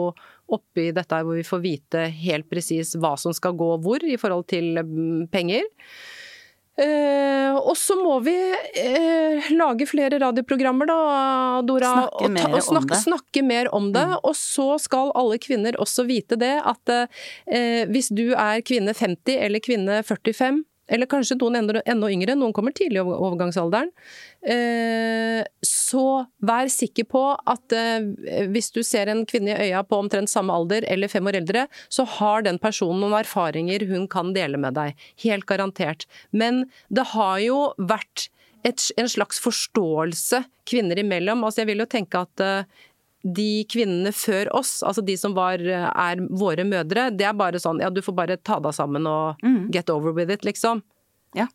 [0.54, 4.18] oppe i dette hvor vi får vite helt presis hva som skal gå hvor i
[4.20, 5.68] forhold til mm, penger.
[6.78, 8.36] Eh, og så må vi
[8.78, 10.98] eh, lage flere radioprogrammer, da,
[11.66, 11.94] Dora.
[11.96, 13.02] Snakke og, snakke, om det.
[13.02, 14.06] snakke mer om det.
[14.12, 14.18] Mm.
[14.22, 19.42] Og så skal alle kvinner også vite det at eh, hvis du er kvinne 50
[19.48, 23.92] eller kvinne 45 eller kanskje noen enda, yngre, noen kommer tidlig i overgangsalderen.
[24.48, 26.06] Eh, så
[26.48, 30.56] vær sikker på at eh, hvis du ser en kvinne i øya på omtrent samme
[30.56, 34.78] alder eller fem år eldre, så har den personen noen erfaringer hun kan dele med
[34.80, 34.98] deg.
[35.26, 36.08] Helt garantert.
[36.32, 38.30] Men det har jo vært
[38.68, 41.44] et, en slags forståelse kvinner imellom.
[41.46, 42.87] Altså jeg vil jo tenke at uh,
[43.36, 47.82] de kvinnene før oss, altså de som var, er våre mødre, det er bare sånn
[47.84, 49.68] ja, du får bare ta deg sammen og mm.
[49.74, 50.84] get over with it, liksom.
[51.38, 51.48] Ja.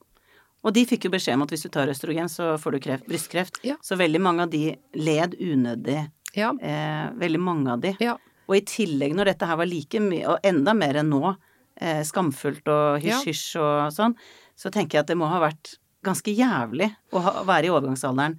[0.63, 3.07] Og de fikk jo beskjed om at hvis du tar østrogen, så får du kreft,
[3.11, 3.63] brystkreft.
[3.67, 3.79] Ja.
[3.83, 6.05] Så veldig mange av de led unødig.
[6.39, 6.53] Ja.
[6.55, 7.97] Eh, veldig mange av de.
[8.03, 8.17] Ja.
[8.47, 11.35] Og i tillegg, når dette her var like mye, og enda mer enn nå,
[11.81, 14.17] eh, skamfullt og hysj-hysj og sånn,
[14.59, 18.39] så tenker jeg at det må ha vært ganske jævlig å ha, være i overgangsalderen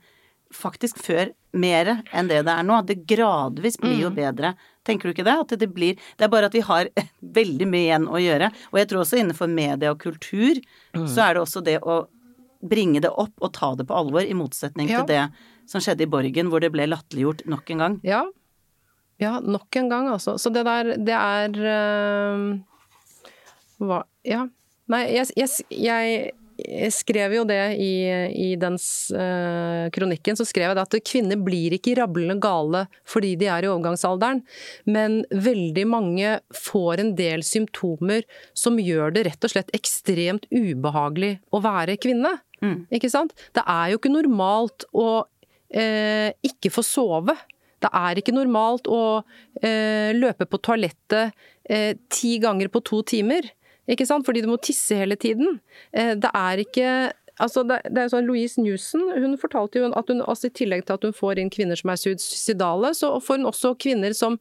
[0.55, 2.79] faktisk før mer enn det det er nå.
[2.87, 4.17] Det gradvis blir jo mm.
[4.17, 4.53] bedre.
[4.87, 5.37] Tenker du ikke det?
[5.45, 6.89] At det blir Det er bare at vi har
[7.39, 8.51] veldig mye igjen å gjøre.
[8.71, 10.59] Og jeg tror også innenfor media og kultur
[10.95, 11.07] mm.
[11.07, 12.03] så er det også det å
[12.63, 15.01] bringe det opp og ta det på alvor, i motsetning ja.
[15.01, 15.23] til det
[15.69, 17.97] som skjedde i Borgen, hvor det ble latterliggjort nok en gang.
[18.07, 18.23] Ja.
[19.21, 20.37] Ja, nok en gang, altså.
[20.41, 22.47] Så det der, det er øh,
[23.83, 24.47] Hva Ja.
[24.91, 27.93] Nei, jeg, jeg, jeg jeg skrev jo det i,
[28.29, 33.33] i den uh, kronikken, så skrev jeg det at kvinner blir ikke rablende gale fordi
[33.39, 34.43] de er i overgangsalderen,
[34.85, 38.27] men veldig mange får en del symptomer
[38.57, 42.35] som gjør det rett og slett ekstremt ubehagelig å være kvinne.
[42.63, 42.85] Mm.
[42.93, 43.33] Ikke sant?
[43.55, 47.35] Det er jo ikke normalt å uh, ikke få sove.
[47.83, 51.49] Det er ikke normalt å uh, løpe på toalettet
[52.11, 53.45] ti ganger på to timer.
[53.89, 54.25] Ikke sant?
[54.27, 55.59] Fordi du må tisse hele tiden.
[55.91, 56.93] Eh, det er ikke
[57.41, 60.83] Altså, det, det er sånn, Louise Newson hun fortalte jo at hun, altså i tillegg
[60.85, 64.37] til at hun får inn kvinner som er suicidale, så får hun også kvinner som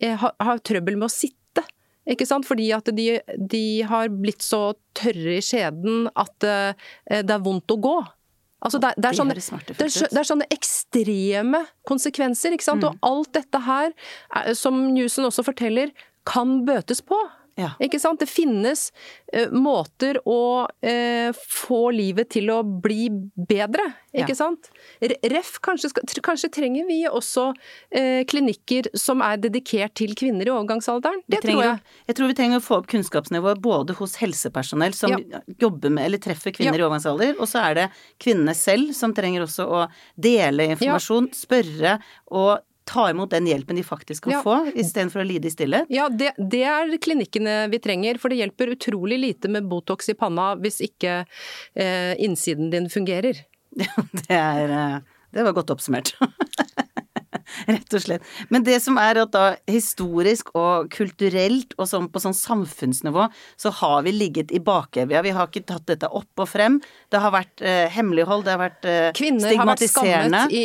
[0.00, 1.62] eh, har, har, trøbbel med å sitte.
[2.10, 2.48] Ikke sant?
[2.48, 3.06] Fordi at de,
[3.38, 6.90] de har blitt så tørre i skjeden at eh,
[7.22, 7.94] det er vondt å gå.
[8.62, 12.86] Altså det, det, er sånne, det, er, sånne ekstreme konsekvenser, ikke sant.
[12.86, 13.94] Og alt dette her,
[14.38, 15.90] er- som Newson også forteller,
[16.26, 17.18] kan bøtes på.
[17.60, 17.74] Ja.
[17.84, 18.20] Ikke sant?
[18.22, 18.86] Det finnes
[19.36, 24.38] uh, måter å uh, få livet til å bli bedre, ikke Ja.
[24.38, 24.70] sant?
[25.02, 30.54] Ref, kanskje, skal, kanskje trenger vi også uh, klinikker som er dedikert til kvinner i
[30.54, 31.20] overgangsalderen?
[31.28, 32.00] Det trenger, tror jeg.
[32.08, 35.42] jeg tror vi trenger å få opp kunnskapsnivået både hos helsepersonell som Ja.
[35.60, 37.88] jobber med eller treffer kvinner i overgangsalder, og så er det
[38.22, 39.86] kvinnene selv som trenger også å
[40.16, 41.98] dele informasjon, spørre
[42.32, 42.60] og
[42.92, 44.42] ta imot den hjelpen de faktisk kan Ja.
[44.44, 45.88] få, istedenfor å lide i stillhet.
[45.92, 50.16] Ja, det, det er klinikkene vi trenger, for det hjelper utrolig lite med Botox i
[50.18, 51.22] panna hvis ikke
[51.74, 53.40] eh, innsiden din fungerer.
[54.28, 54.98] Det er eh,
[55.32, 56.12] Det var godt oppsummert.
[57.68, 58.22] Rett og slett.
[58.50, 63.28] Men det som er at da historisk og kulturelt og sånn på sånn samfunnsnivå,
[63.60, 65.22] så har vi ligget i bakevja.
[65.24, 66.80] Vi har ikke tatt dette opp og frem.
[67.12, 70.42] Det har vært eh, hemmelighold, det har vært eh, Kvinner har vært stigmatiserende.
[70.50, 70.62] i,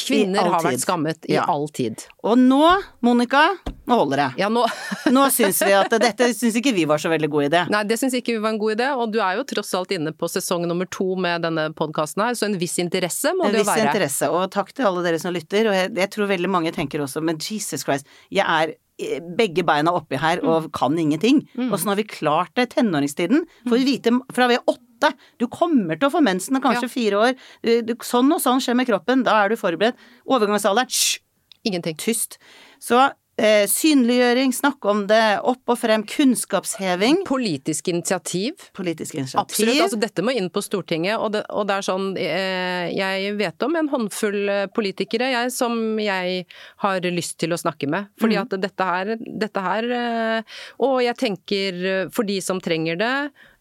[0.00, 1.44] kvinner I har vært skammet i Ja.
[1.50, 2.06] all tid.
[2.24, 2.62] Og nå,
[3.04, 3.42] Monica,
[3.88, 4.28] nå holder det.
[4.44, 4.64] Ja, nå
[5.14, 7.62] Nå syns vi at dette syns ikke vi var så veldig god idé.
[7.72, 9.90] Nei, det syns ikke vi var en god idé, og du er jo tross alt
[9.96, 13.54] inne på sesong nummer to med denne podkasten her, så en viss interesse må En
[13.56, 15.70] det jo viss interesse, og takk til alle dere som lytter.
[15.72, 19.64] Og jeg, jeg tror veldig mange tenker også, men Jesus Christ, jeg er eh, begge
[19.64, 20.72] beina oppi her og Mm.
[20.76, 21.42] kan ingenting.
[21.72, 22.70] Åssen har vi klart det?
[22.74, 23.46] Tenåringstiden.
[23.68, 25.14] Får vi vite fra vi er åtte.
[25.40, 26.88] Du kommer til å få mensen kanskje Ja.
[26.92, 27.34] fire år.
[27.64, 29.24] Du, du, sånn og sånn skjer med kroppen.
[29.24, 29.96] Da er du forberedt.
[30.28, 31.20] Overgangsalderen, hysj!
[31.64, 31.96] Ingenting.
[31.96, 32.36] Tyst.
[32.80, 33.10] Så
[33.40, 37.22] eh, synliggjøring, snakke om det, opp og frem, kunnskapsheving.
[37.28, 38.68] Politisk initiativ.
[38.76, 39.40] Politisk initiativ.
[39.42, 39.80] Absolutt.
[39.86, 43.66] Altså, dette må inn på Stortinget, og det, og det er sånn eh, Jeg vet
[43.66, 46.44] om en håndfull eh, politikere jeg, som jeg
[46.84, 48.12] har lyst til å snakke med.
[48.20, 48.42] Fordi mm.
[48.44, 53.14] at dette her, dette her eh, Og jeg tenker eh, for de som trenger det,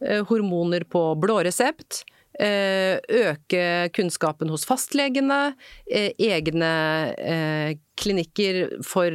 [0.05, 2.03] eh, hormoner på blå resept.
[2.39, 5.53] Eh, Øke kunnskapen hos fastlegene.
[5.91, 6.71] eh, Egne
[7.17, 9.11] eh, klinikker for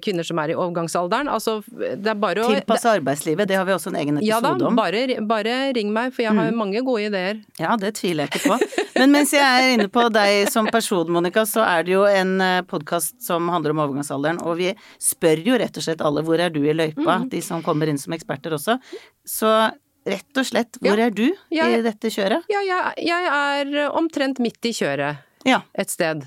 [0.00, 1.28] kvinner som er i overgangsalderen.
[1.28, 4.54] Altså, det er bare å Tilpasse arbeidslivet, det har vi også en egen ja da,
[4.54, 4.78] episode om.
[4.78, 6.56] bare, bare ring meg, for jeg har Mm.
[6.56, 7.42] mange gode ideer.
[7.60, 8.58] Ja, det tviler jeg ikke på.
[8.98, 12.38] Men mens jeg er inne på deg som person, Monica, så er det jo en
[12.66, 16.48] podkast som handler om overgangsalderen, og vi spør jo rett og slett alle hvor er
[16.48, 17.28] du i løypa, Mm.
[17.28, 18.78] de som kommer inn som eksperter også.
[19.26, 19.52] Så
[20.08, 21.06] rett og slett, hvor Ja.
[21.06, 22.44] er du i dette kjøret?
[22.52, 26.26] Ja, jeg, jeg er omtrent midt i kjøret Ja, et sted.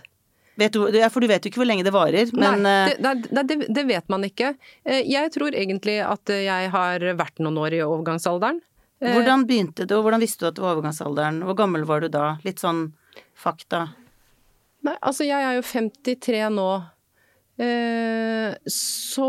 [0.58, 3.00] vet du, for du vet jo ikke hvor lenge det varer, men Nei, eh, det,
[3.02, 4.54] nei, nei, det, det vet man ikke.
[4.86, 8.62] Eh, Jeg tror egentlig at jeg har vært noen år i overgangsalderen.
[9.02, 11.42] Eh, hvordan begynte det, og hvordan visste du at det var overgangsalderen?
[11.48, 12.38] Hvor gammel var du da?
[12.46, 12.92] Litt sånn
[13.36, 13.88] fakta.
[14.84, 16.68] Nei, altså jeg er jo 53 nå.
[17.58, 19.26] Eh, så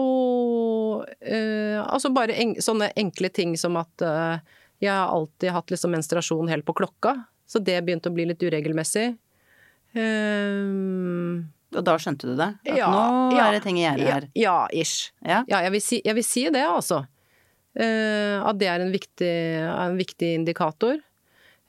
[1.20, 4.38] eh, Altså bare en, sånne enkle ting som at eh,
[4.82, 7.16] jeg har alltid hatt liksom menstruasjon helt på klokka.
[7.46, 9.12] Så det begynte å bli litt uregelmessig.
[9.92, 11.42] Eh,
[11.76, 12.50] Og da skjønte du det?
[12.66, 14.26] At Ja, nå ja, er det ting i gjære her.
[14.36, 15.10] ja, ish.
[15.24, 15.42] Ja.
[15.48, 17.02] Ja, jeg vil si, jeg vil si det, altså.
[17.72, 19.32] Eh, at det er en viktig,
[19.72, 20.98] en viktig indikator.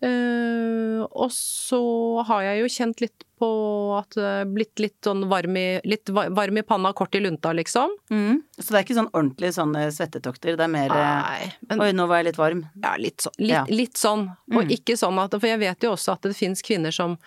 [0.03, 1.79] Eh, og så
[2.27, 3.49] har jeg jo kjent litt på
[3.97, 7.51] at det er blitt litt sånn varm i, litt varm i panna, kort i lunta,
[7.55, 7.91] liksom.
[8.11, 8.41] Mm.
[8.57, 11.91] Så det er ikke sånn ordentlig sånne svettetokter, det er mer eh, Nei, men Oi,
[11.95, 12.65] nå var jeg litt varm.
[12.83, 13.65] ja, litt, sånn, litt, Ja.
[13.69, 14.29] litt sånn.
[14.55, 17.17] Og ikke sånn at For jeg vet jo også at det finnes kvinner som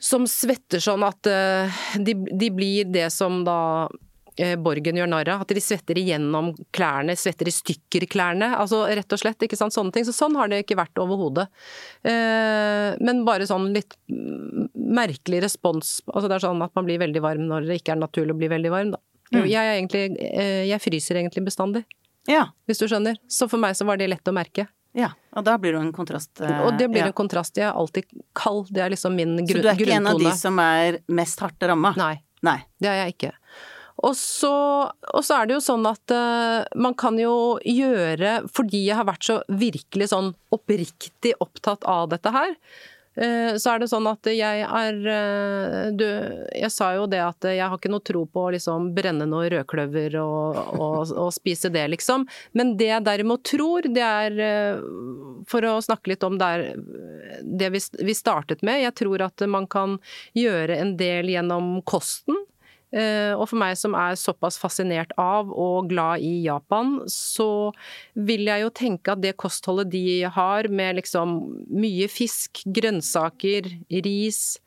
[0.00, 3.84] som svetter sånn at uh, de, de blir det som da
[4.60, 5.42] Borgen gjør narr av.
[5.44, 8.48] At de svetter igjennom klærne, svetter i stykker klærne.
[8.56, 9.74] Altså rett og slett, ikke sant.
[9.76, 10.06] Sånne ting.
[10.08, 11.46] Så sånn har det ikke vært overhodet.
[12.04, 15.98] Eh, men bare sånn litt mm, merkelig respons.
[16.10, 18.40] Altså det er sånn at man blir veldig varm når det ikke er naturlig å
[18.40, 19.00] bli veldig varm, da.
[19.30, 21.84] Jo, Jeg, er egentlig, eh, jeg fryser egentlig bestandig,
[22.26, 22.48] Ja.
[22.66, 23.16] hvis du skjønner.
[23.30, 24.66] Så for meg så var det lett å merke.
[24.92, 26.32] Ja, og da blir det en kontrast.
[26.42, 27.06] eh, Og det blir ja.
[27.06, 27.54] en kontrast.
[27.54, 28.72] Jeg er alltid kald.
[28.74, 29.54] Det er liksom min grunntone.
[29.54, 31.92] Så du er ikke en av de som er mest hardt ramma?
[31.96, 32.56] Nei, Nei.
[32.80, 33.30] det er jeg ikke.
[34.00, 34.52] Og så,
[34.88, 39.08] og så er det jo sånn at uh, man kan jo gjøre Fordi jeg har
[39.08, 42.54] vært så virkelig sånn oppriktig opptatt av dette her,
[43.20, 46.06] uh, så er det sånn at jeg er uh, du,
[46.56, 49.52] Jeg sa jo det at jeg har ikke noe tro på å liksom brenne noe
[49.52, 52.24] rødkløver og, og, og spise det, liksom.
[52.56, 54.80] Men det jeg derimot tror, det er
[55.50, 56.70] For å snakke litt om der,
[57.44, 58.80] det vi, vi startet med.
[58.80, 60.00] Jeg tror at man kan
[60.38, 62.46] gjøre en del gjennom kosten.
[62.92, 67.72] Eh, Og for meg som er såpass fascinert av og glad i Japan, så
[68.16, 71.36] vil jeg jo tenke at det kostholdet de har med liksom
[71.70, 73.70] mye fisk, grønnsaker,
[74.02, 74.58] ris,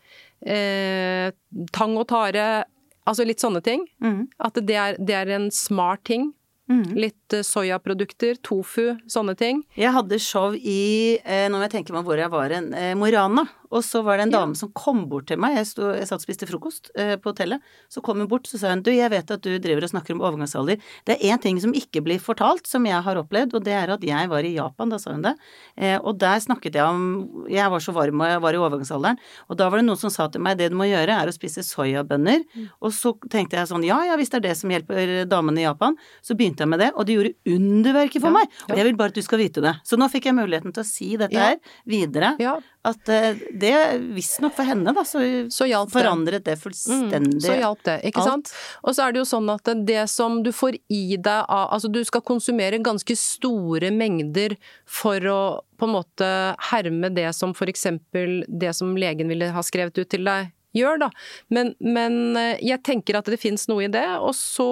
[0.45, 1.31] eh,
[1.75, 2.63] tang og tare,
[3.05, 3.87] altså litt sånne ting.
[4.01, 4.27] mm.
[4.39, 6.31] At det er, det er en smart ting.
[6.71, 6.93] Mm.
[6.95, 9.65] Litt eh, soyaprodukter, tofu, sånne ting.
[9.75, 12.93] Jeg hadde show i, når nå må jeg tenke meg hvor jeg var, en, eh,
[12.95, 13.43] Mo i Rana.
[13.73, 14.39] Og så var det en Ja.
[14.43, 17.31] dame som kom bort til meg, jeg, sto, jeg satt og spiste frokost eh, på
[17.33, 17.59] hotellet,
[17.89, 20.13] så kom hun bort så sa hun du, jeg vet at du driver og snakker
[20.13, 20.77] om overgangsalder,
[21.09, 23.89] det er én ting som ikke blir fortalt, som jeg har opplevd, og det er
[23.95, 25.33] at jeg var i Japan, da sa hun det,
[25.77, 29.17] eh, og der snakket jeg om, jeg var så varm og jeg var i overgangsalderen,
[29.49, 31.33] og da var det noen som sa til meg det du må gjøre er å
[31.35, 32.43] spise soyabønner,
[32.81, 35.65] og så tenkte jeg sånn ja ja, hvis det er det som hjelper damene i
[35.65, 38.85] Japan, så begynte jeg med det, og det gjorde underverker for Ja, meg, og jeg
[38.87, 39.73] vil bare at du skal vite det.
[39.87, 41.49] Så nå fikk jeg muligheten til å si dette Ja.
[41.53, 41.57] her
[41.87, 43.73] videre, Ja, at eh, det
[44.15, 45.21] visstnok for henne, da, så,
[45.53, 46.01] så det.
[46.01, 47.41] forandret det Mm, fullstendig.
[47.45, 48.29] så hjalp det, ikke alt.
[48.29, 48.51] sant?
[48.83, 51.87] Og så er det jo sånn at det som du får i deg av Altså
[51.91, 55.39] du skal konsumere ganske store mengder for å
[55.79, 56.27] på en måte
[56.71, 60.99] herme det som for eksempel det som legen ville ha skrevet ut til deg gjør,
[61.05, 61.09] da.
[61.53, 64.05] Men, men eh, jeg tenker at det fins noe i det.
[64.19, 64.69] Og så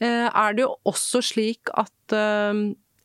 [0.00, 2.16] eh, er det jo også slik at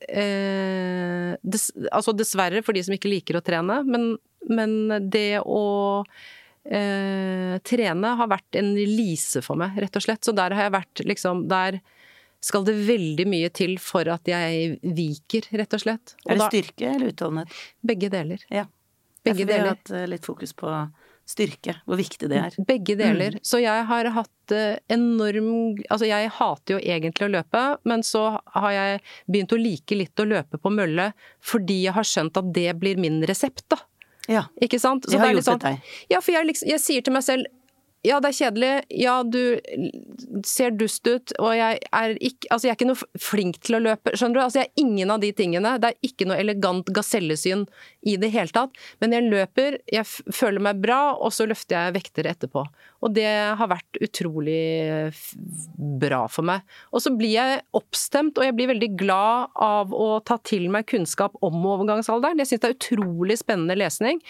[0.06, 4.10] eh, dess, altså dessverre for de som ikke liker å trene, men,
[4.50, 5.64] men det å
[6.68, 10.24] eh, trene har vært en lise for meg, rett og slett.
[10.26, 11.80] Så der har jeg vært liksom Der
[12.48, 16.14] skal det veldig mye til for at jeg viker, rett og slett.
[16.26, 17.56] Og Er det styrke eller utholdenhet?
[17.82, 18.44] begge deler.
[18.54, 18.68] Ja.
[19.26, 20.70] Begge Ja, for Vi har hatt eh, litt fokus på
[21.28, 22.56] styrke, hvor viktig det er.
[22.70, 23.36] Begge deler.
[23.36, 23.44] Mm.
[23.46, 25.50] Så jeg har hatt eh, enorm
[25.90, 28.24] Altså jeg hater jo egentlig å løpe, men så
[28.56, 31.10] har jeg begynt å like litt å løpe på mølle
[31.44, 33.82] fordi jeg har skjønt at det blir min resept, da.
[34.28, 35.06] Ja, Ikke sant?
[35.08, 35.84] Så jeg har er litt sånn- deg.
[36.12, 37.48] Ja, for jeg, liksom, jeg sier til meg selv
[38.08, 38.72] ja, det er kjedelig.
[39.04, 43.60] Ja, du ser dust ut, og jeg er ikke Altså, jeg er ikke noe flink
[43.66, 44.42] til å løpe, skjønner du?
[44.44, 45.74] Altså, jeg er ingen av de tingene.
[45.82, 47.66] Det er ikke noe elegant gasellesyn
[48.08, 48.78] i det hele tatt.
[49.04, 52.64] Men jeg løper, jeg føler meg bra, og så løfter jeg vekter etterpå.
[53.06, 53.30] Og det
[53.60, 55.12] har vært utrolig
[56.02, 56.64] bra for meg.
[56.90, 60.88] Og så blir jeg oppstemt, og jeg blir veldig glad av å ta til meg
[60.90, 62.42] kunnskap om overgangsalderen.
[62.42, 64.22] Jeg syns det er utrolig spennende lesning.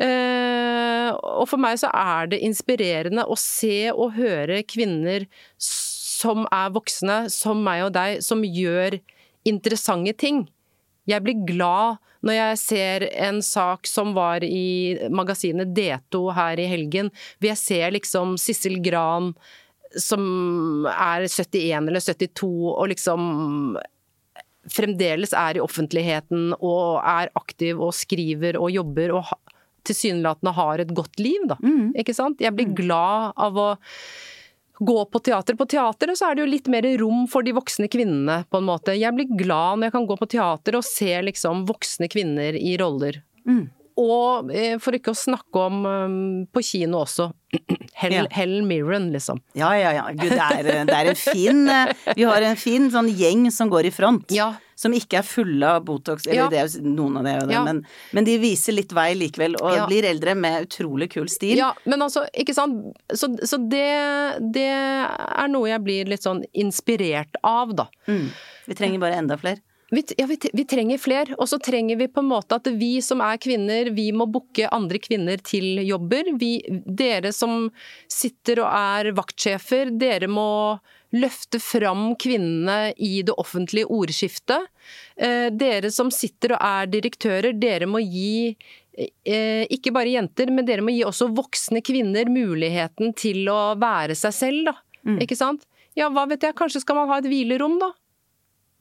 [0.00, 5.28] Eh, og for meg så er det inspirerende å se og høre kvinner
[5.60, 8.96] som er voksne, som meg og deg, som gjør
[9.46, 10.46] interessante ting.
[11.06, 16.68] Jeg blir glad når jeg ser en sak som var i magasinet D2 her i
[16.70, 19.32] helgen, hvor jeg ser liksom Sissel Gran
[19.96, 23.76] som er 71 eller 72 og liksom
[24.72, 29.30] fremdeles er i offentligheten og er aktiv og skriver og jobber og
[29.86, 31.58] tilsynelatende har et godt liv, da.
[31.62, 31.92] Mm.
[31.98, 32.42] Ikke sant?
[32.42, 33.68] Jeg blir glad av å
[34.78, 35.56] gå på teater.
[35.58, 38.68] På teateret så er det jo litt mer rom for de voksne kvinnene, på en
[38.68, 38.96] måte.
[38.96, 42.76] Jeg blir glad når jeg kan gå på teater og se liksom voksne kvinner i
[42.80, 43.22] roller.
[43.48, 43.66] Mm.
[43.96, 46.18] Og eh, for ikke å snakke om um,
[46.52, 47.30] på kino også.
[47.96, 48.26] Hel Ja.
[48.36, 49.40] Helen Mirren, liksom.
[49.56, 50.04] Ja, ja, ja.
[50.12, 53.72] Gud, det er, det er en fin eh, Vi har en fin sånn gjeng som
[53.72, 54.28] går i front.
[54.36, 54.52] Ja.
[54.76, 56.48] Som ikke er fulle av Botox, eller Ja.
[56.52, 57.62] det er jo noen av det, det Ja.
[57.64, 57.78] men,
[58.12, 59.86] men de viser litt vei likevel, og Ja.
[59.88, 61.56] blir eldre med utrolig kul stil.
[61.56, 62.92] Ja, men altså, ikke sant.
[63.08, 67.88] Så, så det, det er noe jeg blir litt sånn inspirert av, da.
[68.06, 68.28] Mm.
[68.66, 69.62] Vi trenger bare enda flere.
[69.94, 72.96] Vi, ja, vi, vi trenger fler, og så trenger vi på en måte at vi
[73.00, 76.32] som er kvinner, vi må booke andre kvinner til jobber.
[76.40, 77.70] Vi, dere som
[78.10, 80.48] sitter og er vaktsjefer, dere må
[81.20, 84.66] løfte fram kvinnene i det offentlige ordskiftet.
[85.16, 88.56] Eh, dere som sitter og er direktører, dere må gi
[88.96, 94.16] eh, ikke bare jenter, men dere må gi også voksne kvinner muligheten til å være
[94.16, 94.76] seg selv, da.
[95.06, 95.18] Mm.
[95.26, 95.66] Ikke sant?
[95.96, 97.92] Ja, hva vet jeg, kanskje skal man ha et hvilerom, da?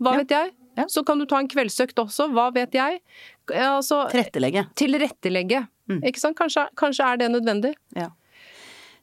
[0.04, 0.18] Hva Ja.
[0.24, 0.54] vet jeg?
[0.76, 0.86] Ja.
[0.92, 3.00] Så kan du ta en kveldsøkt også, hva vet jeg?
[3.54, 4.66] Altså, Tilrettelegge.
[4.76, 5.62] tilrettelegge.
[5.88, 6.02] Mm.
[6.04, 6.36] Ikke sant?
[6.36, 7.76] Kanskje, kanskje er det nødvendig?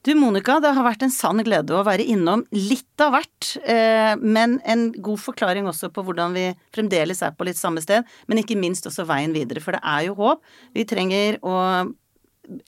[0.03, 4.17] Du Monica, det har vært en sann glede å være innom litt av hvert, eh,
[4.19, 8.41] men en god forklaring også på hvordan vi fremdeles er på litt samme sted, men
[8.41, 10.43] ikke minst også veien videre, for det er jo håp.
[10.75, 11.55] Vi trenger å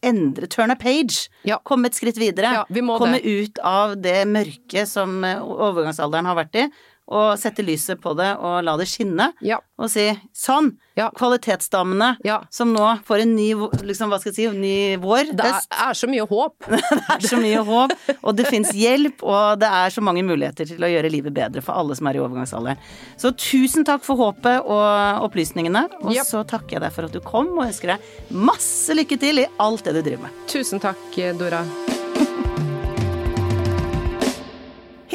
[0.08, 1.58] endre, turn a page, Ja.
[1.66, 2.54] komme et skritt videre.
[2.54, 3.26] Ja, vi må komme det.
[3.50, 6.72] ut av det mørket som eh, overgangsalderen har vært i,
[7.08, 9.60] og sette lyset på det og la det skinne, Ja.
[9.78, 11.10] og si sånn, Ja.
[11.12, 12.42] kvalitetsdamene Ja.
[12.50, 15.94] som nå får en ny, liksom, hva skal jeg si, ny vår, Det er, er
[15.94, 16.56] så mye håp.
[16.70, 17.92] Det er så mye håp,
[18.24, 21.62] og det fins hjelp, og det er så mange muligheter til å gjøre livet bedre
[21.62, 22.78] for alle som er i overgangsalderen.
[23.18, 27.20] Så tusen takk for håpet og opplysningene, og så takker jeg deg for at du
[27.20, 28.00] kom, og ønsker deg
[28.32, 30.32] masse lykke til i alt det du driver med.
[30.48, 30.98] Tusen takk,
[31.38, 31.64] Dora.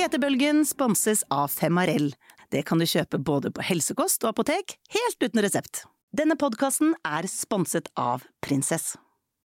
[0.01, 2.14] Hetebølgen sponses av Femarell.
[2.48, 5.82] Det kan du kjøpe både på helsekost og apotek, helt uten resept.
[6.16, 8.94] Denne podkasten er sponset av Prinsess.